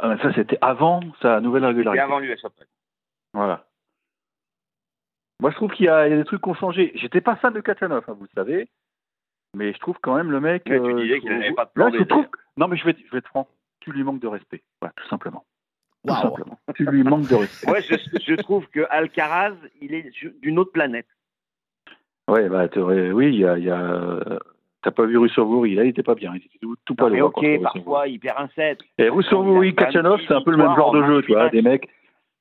Euh, 0.04 0.18
ça, 0.20 0.34
c'était 0.34 0.58
avant 0.62 1.02
sa 1.22 1.40
nouvelle 1.42 1.64
Et 1.64 1.68
régularité. 1.68 2.02
avant 2.02 2.20
l'US 2.20 2.44
Open. 2.44 2.66
Voilà. 3.34 3.66
Moi, 5.40 5.52
je 5.52 5.56
trouve 5.56 5.72
qu'il 5.72 5.86
y, 5.86 5.90
a 5.90 6.08
il 6.08 6.12
y 6.12 6.14
a 6.14 6.18
des 6.18 6.24
trucs 6.26 6.42
qui 6.42 6.50
ont 6.50 6.54
changé. 6.56 6.92
J'étais 6.96 7.22
pas 7.22 7.36
fan 7.36 7.54
de 7.54 7.60
Kachanov, 7.62 8.04
hein, 8.08 8.14
vous 8.14 8.24
le 8.24 8.30
savez. 8.34 8.68
Mais 9.56 9.74
je 9.74 9.80
trouve 9.80 9.98
quand 10.02 10.16
même 10.16 10.32
le 10.32 10.40
mec. 10.40 10.64
Mais 10.68 10.80
tu 10.80 10.86
euh, 10.86 11.02
disais 11.02 11.20
qu'il 11.20 11.30
n'avait 11.32 11.54
pas 11.54 11.66
de 11.66 11.72
plan 11.72 11.90
Là, 11.90 11.98
je 11.98 12.04
trouve- 12.04 12.28
Non, 12.58 12.68
mais 12.68 12.76
je 12.78 12.84
vais, 12.86 12.92
être- 12.92 13.06
je 13.06 13.12
vais 13.12 13.20
être 13.20 13.28
franc. 13.28 13.48
Tu 13.80 13.92
lui 13.92 14.04
manques 14.04 14.20
de 14.20 14.28
respect. 14.28 14.64
Voilà, 14.82 14.94
tout 14.98 15.08
simplement. 15.08 15.46
Tout 16.08 16.14
simplement. 16.16 16.60
Tu 16.76 16.86
lui 16.86 17.04
manques 17.04 17.28
de 17.28 17.36
respect. 17.36 17.70
Ouais, 17.72 17.82
je, 17.82 17.96
je 18.26 18.36
trouve 18.36 18.68
que 18.70 18.86
Alcaraz, 18.90 19.54
il 19.82 19.94
est 19.94 20.10
d'une 20.42 20.58
autre 20.60 20.72
planète. 20.72 21.08
Ouais, 22.30 22.50
bah, 22.50 22.68
oui, 22.76 23.28
il 23.28 23.36
y 23.40 23.46
a. 23.46 23.58
il 23.58 23.64
y 23.66 23.70
a, 23.70 24.20
T'as 24.82 24.92
pas 24.92 25.06
vu 25.06 25.18
là, 25.76 25.84
il 25.84 25.90
était 25.90 26.04
pas 26.04 26.16
bien. 26.16 26.34
Il 26.36 26.38
était 26.46 26.60
tout, 26.62 26.76
tout 26.86 26.96
pas 26.96 27.10
mais 27.10 27.20
loin, 27.20 27.30
ok, 27.30 27.62
parfois 27.62 28.08
il 28.08 28.20
perd 28.20 28.38
un 28.40 28.48
set. 28.50 28.80
Et 28.98 29.10
même 29.64 29.74
Kachanov, 29.76 30.22
c'est 30.28 30.34
un 30.34 30.42
peu 30.42 30.52
le 30.52 30.58
même 30.58 30.76
genre 30.76 30.92
de 30.92 31.04
jeu, 31.04 31.22
tu 31.24 31.32
vois. 31.34 31.46
28 31.46 31.52
Des 31.52 31.62
mecs, 31.68 31.90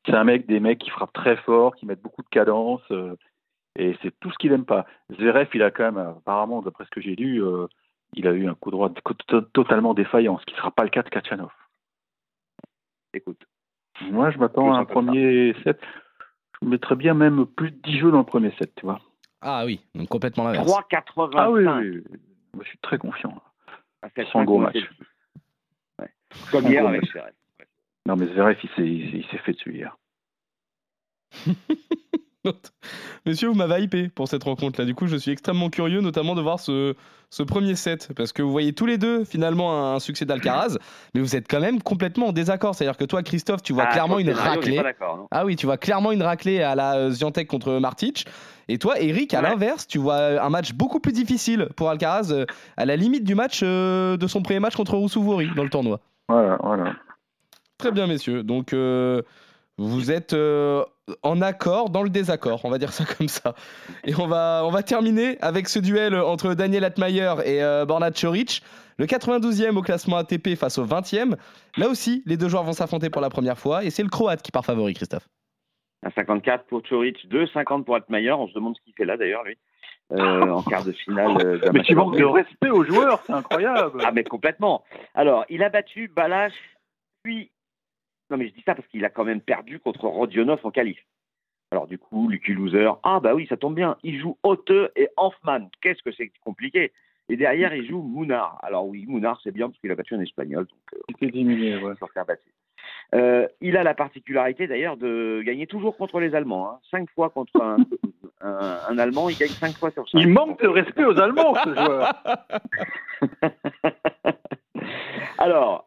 c'est 0.04 0.14
un 0.14 0.24
mec, 0.24 0.46
des 0.46 0.60
mecs 0.60 0.78
qui 0.78 0.90
frappent 0.90 1.12
très 1.12 1.36
fort, 1.36 1.74
qui 1.74 1.86
mettent 1.86 2.02
beaucoup 2.02 2.22
de 2.22 2.28
cadence, 2.28 2.82
euh, 2.90 3.14
et 3.76 3.96
c'est 4.02 4.12
tout 4.20 4.30
ce 4.30 4.38
qu'il 4.38 4.52
aime 4.52 4.64
pas. 4.66 4.86
Zverev, 5.12 5.48
il 5.54 5.62
a 5.62 5.70
quand 5.70 5.84
même, 5.90 5.98
apparemment, 5.98 6.62
d'après 6.62 6.84
ce 6.84 6.90
que 6.90 7.00
j'ai 7.00 7.16
lu, 7.16 7.42
euh, 7.42 7.66
il 8.14 8.26
a 8.28 8.32
eu 8.32 8.46
un 8.48 8.54
coup 8.54 8.70
droit 8.70 8.90
to- 8.90 9.14
to- 9.26 9.40
totalement 9.40 9.94
défaillant, 9.94 10.38
ce 10.38 10.44
qui 10.44 10.54
ne 10.54 10.58
sera 10.58 10.70
pas 10.70 10.84
le 10.84 10.90
cas 10.90 11.02
de 11.02 11.08
Kachanov. 11.08 11.50
Écoute, 13.14 13.42
Moi, 14.10 14.30
je 14.30 14.38
m'attends 14.38 14.74
à 14.74 14.78
un 14.80 14.84
premier 14.92 15.54
set. 15.64 15.80
Je 16.62 16.68
mettrais 16.68 16.96
bien 16.96 17.14
même 17.14 17.46
plus 17.46 17.70
de 17.70 17.76
10 17.76 17.98
jeux 17.98 18.10
dans 18.10 18.18
le 18.18 18.24
premier 18.24 18.50
set, 18.58 18.72
tu 18.76 18.84
vois. 18.84 19.00
Ah 19.48 19.64
oui, 19.64 19.80
donc 19.94 20.08
complètement 20.08 20.42
l'inverse. 20.42 20.66
3,85. 20.66 21.30
Ah 21.36 21.50
oui, 21.52 21.64
oui, 21.64 22.02
oui. 22.10 22.18
Moi, 22.52 22.64
je 22.64 22.68
suis 22.68 22.78
très 22.78 22.98
confiant. 22.98 23.40
à 24.02 24.08
7,5 24.08 24.32
Sans 24.32 24.44
gros 24.44 24.58
match. 24.58 24.74
7,10. 24.74 24.86
Ouais. 26.00 26.10
Comme 26.50 26.64
Sans 26.64 26.68
hier 26.68 26.84
avec 26.84 27.14
match. 27.14 27.32
Non, 28.06 28.16
mais 28.16 28.26
Zverev, 28.26 28.58
il 28.78 29.24
s'est 29.30 29.38
fait 29.38 29.52
dessus 29.52 29.72
hier. 29.72 29.96
Monsieur, 33.26 33.48
vous 33.48 33.54
m'avez 33.54 33.82
hypé 33.82 34.08
pour 34.08 34.28
cette 34.28 34.44
rencontre-là. 34.44 34.84
Du 34.84 34.94
coup, 34.94 35.06
je 35.06 35.16
suis 35.16 35.30
extrêmement 35.32 35.70
curieux, 35.70 36.00
notamment 36.00 36.34
de 36.34 36.40
voir 36.42 36.60
ce, 36.60 36.94
ce 37.30 37.42
premier 37.42 37.74
set. 37.74 38.10
Parce 38.16 38.32
que 38.32 38.42
vous 38.42 38.50
voyez 38.50 38.72
tous 38.72 38.86
les 38.86 38.98
deux, 38.98 39.24
finalement, 39.24 39.94
un 39.94 39.98
succès 40.00 40.24
d'Alcaraz. 40.24 40.78
Mais 41.14 41.20
vous 41.20 41.34
êtes 41.36 41.48
quand 41.48 41.60
même 41.60 41.82
complètement 41.82 42.28
en 42.28 42.32
désaccord. 42.32 42.74
C'est-à-dire 42.74 42.96
que 42.96 43.04
toi, 43.04 43.22
Christophe, 43.22 43.62
tu 43.62 43.72
vois 43.72 43.84
Ah, 43.88 43.92
clairement 43.92 44.18
une 44.18 44.30
raclée. 44.30 44.80
Ah 45.30 45.44
oui, 45.44 45.56
tu 45.56 45.66
vois 45.66 45.76
clairement 45.76 46.12
une 46.12 46.22
raclée 46.22 46.62
à 46.62 46.74
la 46.74 46.96
euh, 46.96 47.10
Ziantec 47.10 47.48
contre 47.48 47.72
Martic. 47.78 48.26
Et 48.68 48.78
toi, 48.78 49.00
Eric, 49.00 49.32
à 49.34 49.40
Ouais. 49.42 49.48
l'inverse, 49.50 49.86
tu 49.86 49.98
vois 49.98 50.42
un 50.42 50.50
match 50.50 50.72
beaucoup 50.72 50.98
plus 51.00 51.12
difficile 51.12 51.68
pour 51.76 51.88
Alcaraz, 51.88 52.32
euh, 52.32 52.46
à 52.76 52.84
la 52.84 52.96
limite 52.96 53.24
du 53.24 53.34
match 53.34 53.60
euh, 53.62 54.16
de 54.16 54.26
son 54.26 54.42
premier 54.42 54.58
match 54.60 54.74
contre 54.76 54.96
Roussouvori 54.96 55.50
dans 55.54 55.62
le 55.62 55.70
tournoi. 55.70 56.00
Voilà, 56.28 56.58
voilà. 56.62 56.94
Très 57.78 57.92
bien, 57.92 58.06
messieurs. 58.06 58.42
Donc, 58.42 58.72
euh, 58.72 59.22
vous 59.78 60.10
êtes 60.10 60.32
euh, 60.32 60.84
en 61.22 61.42
accord 61.42 61.90
dans 61.90 62.02
le 62.02 62.08
désaccord, 62.10 62.64
on 62.64 62.70
va 62.70 62.78
dire 62.78 62.92
ça 62.92 63.04
comme 63.18 63.28
ça. 63.28 63.54
Et 64.04 64.14
on 64.14 64.26
va, 64.26 64.62
on 64.64 64.70
va 64.70 64.82
terminer 64.82 65.38
avec 65.40 65.68
ce 65.68 65.78
duel 65.78 66.14
entre 66.14 66.54
Daniel 66.54 66.84
Atmayer 66.84 67.34
et 67.44 67.62
euh, 67.62 67.84
Borna 67.84 68.10
Choric. 68.10 68.62
Le 68.98 69.04
92e 69.04 69.76
au 69.76 69.82
classement 69.82 70.16
ATP 70.16 70.54
face 70.54 70.78
au 70.78 70.86
20e. 70.86 71.36
Là 71.76 71.88
aussi, 71.88 72.22
les 72.24 72.38
deux 72.38 72.48
joueurs 72.48 72.64
vont 72.64 72.72
s'affronter 72.72 73.10
pour 73.10 73.20
la 73.20 73.28
première 73.28 73.58
fois. 73.58 73.84
Et 73.84 73.90
c'est 73.90 74.02
le 74.02 74.08
Croate 74.08 74.40
qui 74.40 74.50
part 74.50 74.64
favori, 74.64 74.94
Christophe. 74.94 75.28
Un 76.02 76.10
54 76.10 76.64
pour 76.64 76.82
Choric, 76.82 77.28
2,50 77.30 77.84
pour 77.84 77.96
Altmaier. 77.96 78.32
On 78.32 78.48
se 78.48 78.54
demande 78.54 78.74
ce 78.76 78.82
qu'il 78.82 78.94
fait 78.94 79.04
là 79.04 79.18
d'ailleurs, 79.18 79.44
lui. 79.44 79.58
Euh, 80.12 80.50
en 80.50 80.62
quart 80.62 80.84
de 80.84 80.92
finale. 80.92 81.36
euh, 81.44 81.58
Mais 81.74 81.82
tu 81.82 81.94
manques 81.94 82.16
de 82.16 82.24
respect 82.24 82.70
aux 82.70 82.84
joueurs, 82.84 83.20
c'est 83.26 83.32
incroyable. 83.32 84.00
Ah, 84.04 84.12
mais 84.12 84.22
complètement. 84.22 84.84
Alors, 85.14 85.44
il 85.48 85.62
a 85.62 85.68
battu 85.68 86.08
Balash, 86.08 86.54
puis. 87.22 87.50
Non, 88.30 88.36
mais 88.36 88.48
je 88.48 88.52
dis 88.54 88.62
ça 88.66 88.74
parce 88.74 88.86
qu'il 88.88 89.04
a 89.04 89.10
quand 89.10 89.24
même 89.24 89.40
perdu 89.40 89.78
contre 89.78 90.08
Rodionov 90.08 90.60
en 90.64 90.70
qualif. 90.70 90.98
Alors, 91.72 91.86
du 91.86 91.98
coup, 91.98 92.28
Lucky 92.28 92.52
Loser. 92.52 92.90
Ah, 93.02 93.20
bah 93.20 93.34
oui, 93.34 93.46
ça 93.48 93.56
tombe 93.56 93.74
bien. 93.74 93.96
Il 94.02 94.20
joue 94.20 94.36
Haute 94.42 94.70
et 94.96 95.08
Hoffman. 95.16 95.68
Qu'est-ce 95.80 96.02
que 96.02 96.12
c'est 96.12 96.30
compliqué. 96.44 96.92
Et 97.28 97.36
derrière, 97.36 97.74
il 97.74 97.86
joue 97.88 98.02
Mounard. 98.02 98.58
Alors, 98.62 98.86
oui, 98.86 99.04
Mounard, 99.08 99.40
c'est 99.42 99.50
bien 99.50 99.68
parce 99.68 99.78
qu'il 99.80 99.90
a 99.90 99.96
battu 99.96 100.14
un 100.14 100.20
Espagnol. 100.20 100.66
Donc, 100.66 101.22
euh, 101.22 101.30
diminué, 101.30 101.76
ouais. 101.82 101.94
Euh, 103.14 103.48
il 103.60 103.76
a 103.76 103.82
la 103.82 103.94
particularité 103.94 104.68
d'ailleurs 104.68 104.96
de 104.96 105.42
gagner 105.44 105.66
toujours 105.66 105.96
contre 105.96 106.20
les 106.20 106.34
Allemands. 106.36 106.70
Hein. 106.70 106.78
Cinq 106.90 107.10
fois 107.10 107.30
contre 107.30 107.60
un, 107.60 107.76
un- 108.40 108.78
un 108.88 108.98
Allemand, 108.98 109.28
il 109.28 109.36
gagne 109.36 109.48
cinq 109.48 109.76
fois 109.76 109.90
sur 109.90 110.08
cinq. 110.08 110.20
Il 110.20 110.28
manque 110.28 110.60
de 110.62 110.68
respect 110.68 111.04
aux 111.04 111.18
Allemands, 111.18 111.54
ce 111.64 111.74
joueur. 111.74 112.12
Alors, 115.38 115.85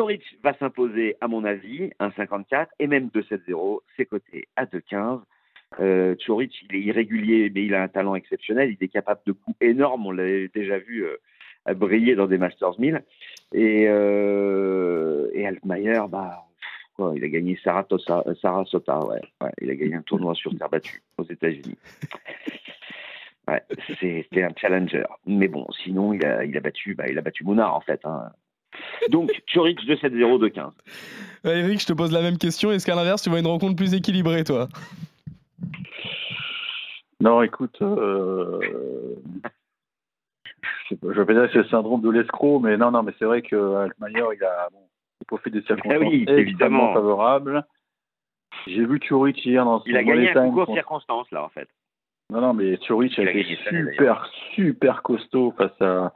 Choric 0.00 0.22
va 0.42 0.54
s'imposer, 0.54 1.16
à 1.20 1.28
mon 1.28 1.44
avis, 1.44 1.90
1,54 2.00 2.68
et 2.78 2.86
même 2.86 3.08
2,70. 3.08 3.80
C'est 3.98 4.06
coté 4.06 4.48
à 4.56 4.64
2,15. 4.64 5.20
Euh, 5.78 6.16
Choric, 6.24 6.62
il 6.62 6.74
est 6.74 6.80
irrégulier, 6.80 7.52
mais 7.54 7.66
il 7.66 7.74
a 7.74 7.82
un 7.82 7.88
talent 7.88 8.14
exceptionnel. 8.14 8.70
Il 8.70 8.82
est 8.82 8.88
capable 8.88 9.20
de 9.26 9.32
coups 9.32 9.58
énormes. 9.60 10.06
On 10.06 10.12
l'a 10.12 10.48
déjà 10.54 10.78
vu 10.78 11.04
euh, 11.04 11.74
briller 11.74 12.14
dans 12.14 12.26
des 12.26 12.38
Masters 12.38 12.80
1000. 12.80 13.02
Et, 13.52 13.84
euh, 13.88 15.28
Altmaier, 15.46 16.00
bah, 16.08 16.46
il 17.14 17.22
a 17.22 17.28
gagné 17.28 17.58
euh, 17.66 18.34
Sarasota. 18.40 19.00
Il 19.60 19.70
a 19.70 19.74
gagné 19.74 19.96
un 19.96 20.02
tournoi 20.02 20.34
sur 20.34 20.56
terre 20.56 20.70
battue 20.70 21.02
aux 21.18 21.24
États-Unis. 21.24 21.76
Ouais, 23.48 23.62
c'était 24.00 24.44
un 24.44 24.54
challenger. 24.56 25.04
Mais 25.26 25.48
bon, 25.48 25.66
sinon, 25.84 26.14
il 26.14 26.24
a, 26.24 26.42
il 26.42 26.56
a 26.56 26.60
battu, 26.60 26.94
bah, 26.94 27.04
il 27.06 27.18
a 27.18 27.20
battu 27.20 27.44
Mounard 27.44 27.74
en 27.74 27.80
fait. 27.82 28.00
hein. 28.04 28.30
Donc, 29.10 29.30
Choric 29.52 29.78
2-7-0, 29.86 30.38
2-15. 30.38 30.70
Ouais, 31.44 31.58
Eric, 31.60 31.80
je 31.80 31.86
te 31.86 31.92
pose 31.92 32.12
la 32.12 32.22
même 32.22 32.38
question. 32.38 32.70
Est-ce 32.70 32.84
qu'à 32.86 32.94
l'inverse, 32.94 33.22
tu 33.22 33.30
vois 33.30 33.38
une 33.40 33.46
rencontre 33.46 33.76
plus 33.76 33.94
équilibrée, 33.94 34.44
toi? 34.44 34.68
Non, 37.20 37.42
écoute, 37.42 37.76
euh, 37.82 38.58
je 40.90 41.08
vais 41.08 41.26
pas 41.26 41.34
dire 41.34 41.46
que 41.46 41.52
c'est 41.52 41.58
le 41.58 41.68
syndrome 41.68 42.00
de 42.00 42.10
l'escroc, 42.10 42.60
mais 42.60 42.76
non, 42.76 42.90
non, 42.90 43.02
mais 43.02 43.12
c'est 43.18 43.26
vrai 43.26 43.42
que 43.42 43.76
Altmaier, 43.76 44.24
il 44.36 44.44
a, 44.44 44.68
bon, 44.72 44.80
il 45.20 45.26
profite 45.26 45.52
des 45.52 45.62
circonstances 45.62 45.98
Ah 46.02 46.06
oui, 46.06 46.22
extrêmement 46.22 46.40
évidemment. 46.40 46.94
favorables. 46.94 47.64
J'ai 48.66 48.84
vu 48.84 48.98
Churic 49.00 49.44
hier 49.44 49.64
dans 49.64 49.78
son 49.80 49.84
Il 49.86 49.96
a 49.96 50.02
gagné 50.02 50.30
un 50.30 50.34
concours 50.34 50.66
de 50.68 50.72
circonstances, 50.74 51.30
là, 51.30 51.44
en 51.44 51.48
fait. 51.50 51.68
Non, 52.30 52.40
non, 52.40 52.54
mais 52.54 52.78
Churic 52.78 53.18
a 53.18 53.22
Il 53.22 53.28
a 53.28 53.32
été 53.32 53.56
super, 53.68 54.30
super 54.54 55.02
costaud 55.02 55.54
face 55.56 55.80
à 55.80 56.12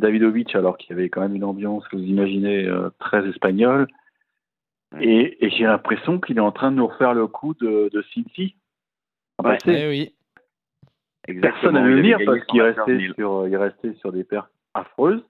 Davidovic, 0.00 0.54
alors 0.54 0.76
qu'il 0.76 0.90
y 0.90 0.98
avait 0.98 1.08
quand 1.08 1.20
même 1.20 1.34
une 1.36 1.44
ambiance 1.44 1.86
que 1.88 1.96
vous 1.96 2.02
imaginez 2.02 2.66
euh, 2.66 2.90
très 2.98 3.26
espagnole. 3.28 3.86
Et, 5.00 5.44
et 5.44 5.50
j'ai 5.50 5.64
l'impression 5.64 6.20
qu'il 6.20 6.36
est 6.36 6.40
en 6.40 6.52
train 6.52 6.70
de 6.70 6.76
nous 6.76 6.86
refaire 6.86 7.14
le 7.14 7.26
coup 7.26 7.54
de, 7.54 7.90
de 7.92 8.02
Cincy. 8.14 8.56
En 9.38 9.44
Ouais. 9.44 9.54
passé. 9.58 9.72
Eh 9.72 9.88
oui. 9.88 10.14
Personne 11.40 11.74
n'a 11.74 11.82
vu 11.84 11.96
venir 11.96 12.18
parce 12.24 12.44
qu'il 12.44 12.60
restait 12.62 12.96
1000. 12.96 13.14
sur, 13.14 13.32
euh, 13.32 13.48
il 13.48 13.56
restait 13.56 13.94
sur 13.94 14.12
des 14.12 14.24
pertes 14.24 14.50
affreuses. 14.74 15.24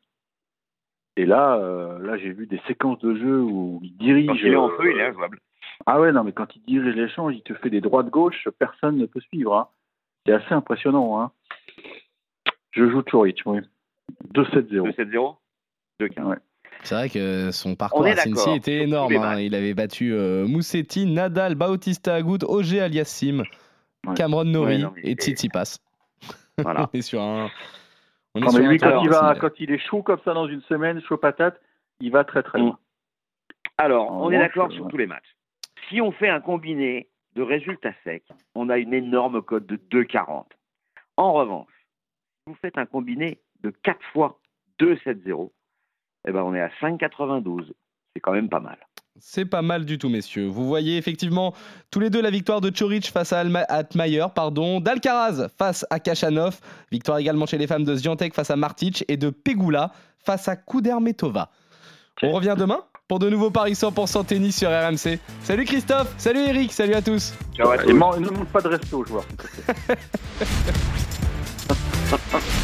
Et 1.17 1.25
là, 1.25 1.57
euh, 1.57 1.99
là, 2.01 2.19
j'ai 2.19 2.33
vu 2.33 2.47
des 2.47 2.61
séquences 2.67 2.99
de 2.99 3.15
jeu 3.15 3.41
où 3.41 3.81
il 3.83 3.97
dirige. 3.97 4.27
Quand 4.27 4.35
il 4.35 4.47
est 4.49 4.57
en 4.57 4.69
euh, 4.69 4.77
feu, 4.77 4.91
il 4.93 4.99
est 4.99 5.07
injouable. 5.07 5.39
Ah 5.87 6.01
ouais, 6.01 6.11
non, 6.13 6.25
mais 6.25 6.33
quand 6.33 6.55
il 6.57 6.63
dirige 6.63 6.95
l'échange, 6.97 7.35
il 7.37 7.43
te 7.43 7.55
fait 7.55 7.71
des 7.71 7.81
droits 7.81 8.03
de 8.03 8.11
gauche, 8.11 8.49
personne 8.59 8.97
ne 8.97 9.07
peut 9.07 9.21
suivre. 9.21 9.55
hein. 9.57 9.69
C'est 10.27 10.33
assez 10.33 10.53
impressionnant. 10.53 11.21
Hein. 11.21 11.31
Je 12.73 12.91
joue 12.91 13.03
Chorich, 13.03 13.43
oui. 13.47 13.61
2-7-0. 14.35 14.95
2-7-0 14.97 15.37
2-15. 16.01 16.25
Ouais. 16.25 16.37
C'est 16.83 16.95
vrai 16.95 17.09
que 17.09 17.51
son 17.51 17.77
parcours 17.77 18.05
à 18.05 18.17
Cincy 18.17 18.51
était 18.51 18.83
énorme. 18.83 19.15
hein. 19.17 19.21
matchs. 19.21 19.41
Il 19.43 19.55
avait 19.55 19.75
battu 19.75 20.13
euh, 20.13 20.47
Moussetti, 20.47 21.07
Nadal, 21.07 21.55
Bautista 21.55 22.15
Agut, 22.17 22.39
Auger 22.47 22.81
Aliassim, 22.81 23.43
Ouais. 24.07 24.13
Cameron 24.17 24.45
Norrie 24.45 24.75
Ouais, 24.77 24.83
non, 24.83 24.93
et 25.03 25.15
Tsitsipas. 25.15 25.79
Voilà. 26.59 26.91
on 26.93 26.99
est 26.99 27.01
sur 27.03 27.23
un. 27.23 27.49
On 28.35 28.41
est 28.41 28.45
Non, 28.45 28.51
sur 28.51 28.61
mais 28.61 28.67
un 28.67 28.71
lui, 28.71 28.79
quand 28.79 29.03
il, 29.03 29.09
va, 29.09 29.35
quand 29.41 29.59
il 29.61 29.71
est 29.73 29.79
chaud 29.79 30.03
comme 30.03 30.21
ça 30.27 30.35
dans 30.35 30.47
une 30.47 30.61
semaine, 30.63 31.01
chaud 31.03 31.17
patate, 31.17 31.59
il 32.01 32.11
va 32.13 32.23
très 32.25 32.43
très 32.43 32.59
loin. 32.59 32.79
Alors, 33.79 34.13
En 34.13 34.27
on 34.27 34.31
est 34.31 34.39
d'accord 34.39 34.67
euh, 34.71 34.75
sur 34.75 34.87
tous 34.89 34.99
les 34.99 35.07
matchs. 35.07 35.35
Si 35.89 36.01
on 36.03 36.13
fait 36.13 36.29
un 36.29 36.41
combiné 36.41 37.09
de 37.35 37.43
résultats 37.43 37.95
secs, 38.05 38.25
on 38.55 38.69
a 38.69 38.77
une 38.77 38.93
énorme 38.93 39.41
cote 39.43 39.65
de 39.67 39.77
2,40. 39.77 40.45
En 41.17 41.33
revanche, 41.33 41.73
si 42.47 42.53
vous 42.53 42.59
faites 42.61 42.77
un 42.77 42.87
combiné 42.87 43.39
de 43.65 43.73
4 43.83 43.99
fois 44.13 44.39
2,70, 44.81 45.51
eh 46.29 46.33
ben 46.33 46.43
on 46.43 46.55
est 46.55 46.61
à 46.61 46.69
5,92. 46.81 47.73
C'est 48.15 48.21
quand 48.21 48.33
même 48.33 48.49
pas 48.49 48.61
mal. 48.61 48.77
C'est 49.19 49.45
pas 49.45 49.63
mal 49.63 49.85
du 49.85 49.97
tout, 49.99 50.09
messieurs. 50.09 50.47
Vous 50.47 50.67
voyez 50.67 50.97
effectivement 50.99 51.55
tous 51.91 52.01
les 52.01 52.11
deux 52.11 52.21
la 52.21 52.31
victoire 52.31 52.61
de 52.61 52.71
Choric 52.71 53.07
face 53.11 53.33
à 53.33 53.41
Alma- 53.41 53.65
Altmaier, 53.69 54.27
pardon, 54.35 54.81
d'Alcaraz 54.81 55.49
face 55.57 55.87
à 55.91 56.01
Kachanov, 56.01 56.59
victoire 56.91 57.19
également 57.19 57.47
chez 57.47 57.59
les 57.59 57.67
femmes 57.69 57.85
de 57.85 57.95
Zviantek 57.95 58.35
face 58.35 58.51
à 58.51 58.57
Martic 58.57 59.05
et 59.09 59.17
de 59.17 59.31
Pegula 59.31 59.93
face 60.19 60.49
à 60.49 60.57
Kudermetova. 60.57 61.51
On 62.23 62.33
revient 62.33 62.55
demain 62.59 62.81
pour 63.09 63.19
de 63.21 63.29
nouveaux 63.31 63.51
paris 63.51 63.73
100% 63.73 64.27
tennis 64.27 64.57
sur 64.59 64.69
RMC. 64.71 65.19
Salut 65.43 65.65
Christophe, 65.65 66.13
salut 66.19 66.41
Eric, 66.41 66.73
salut 66.73 66.95
à 66.95 67.03
tous. 67.03 67.35
Ciao 67.55 67.71
à 67.71 67.79
tous. 67.79 67.89
ne 67.89 67.95
montre 67.95 68.47
pas 68.47 68.61
de 68.63 68.69
respect 68.69 68.95
aux 68.97 69.05
joueurs. 69.05 69.25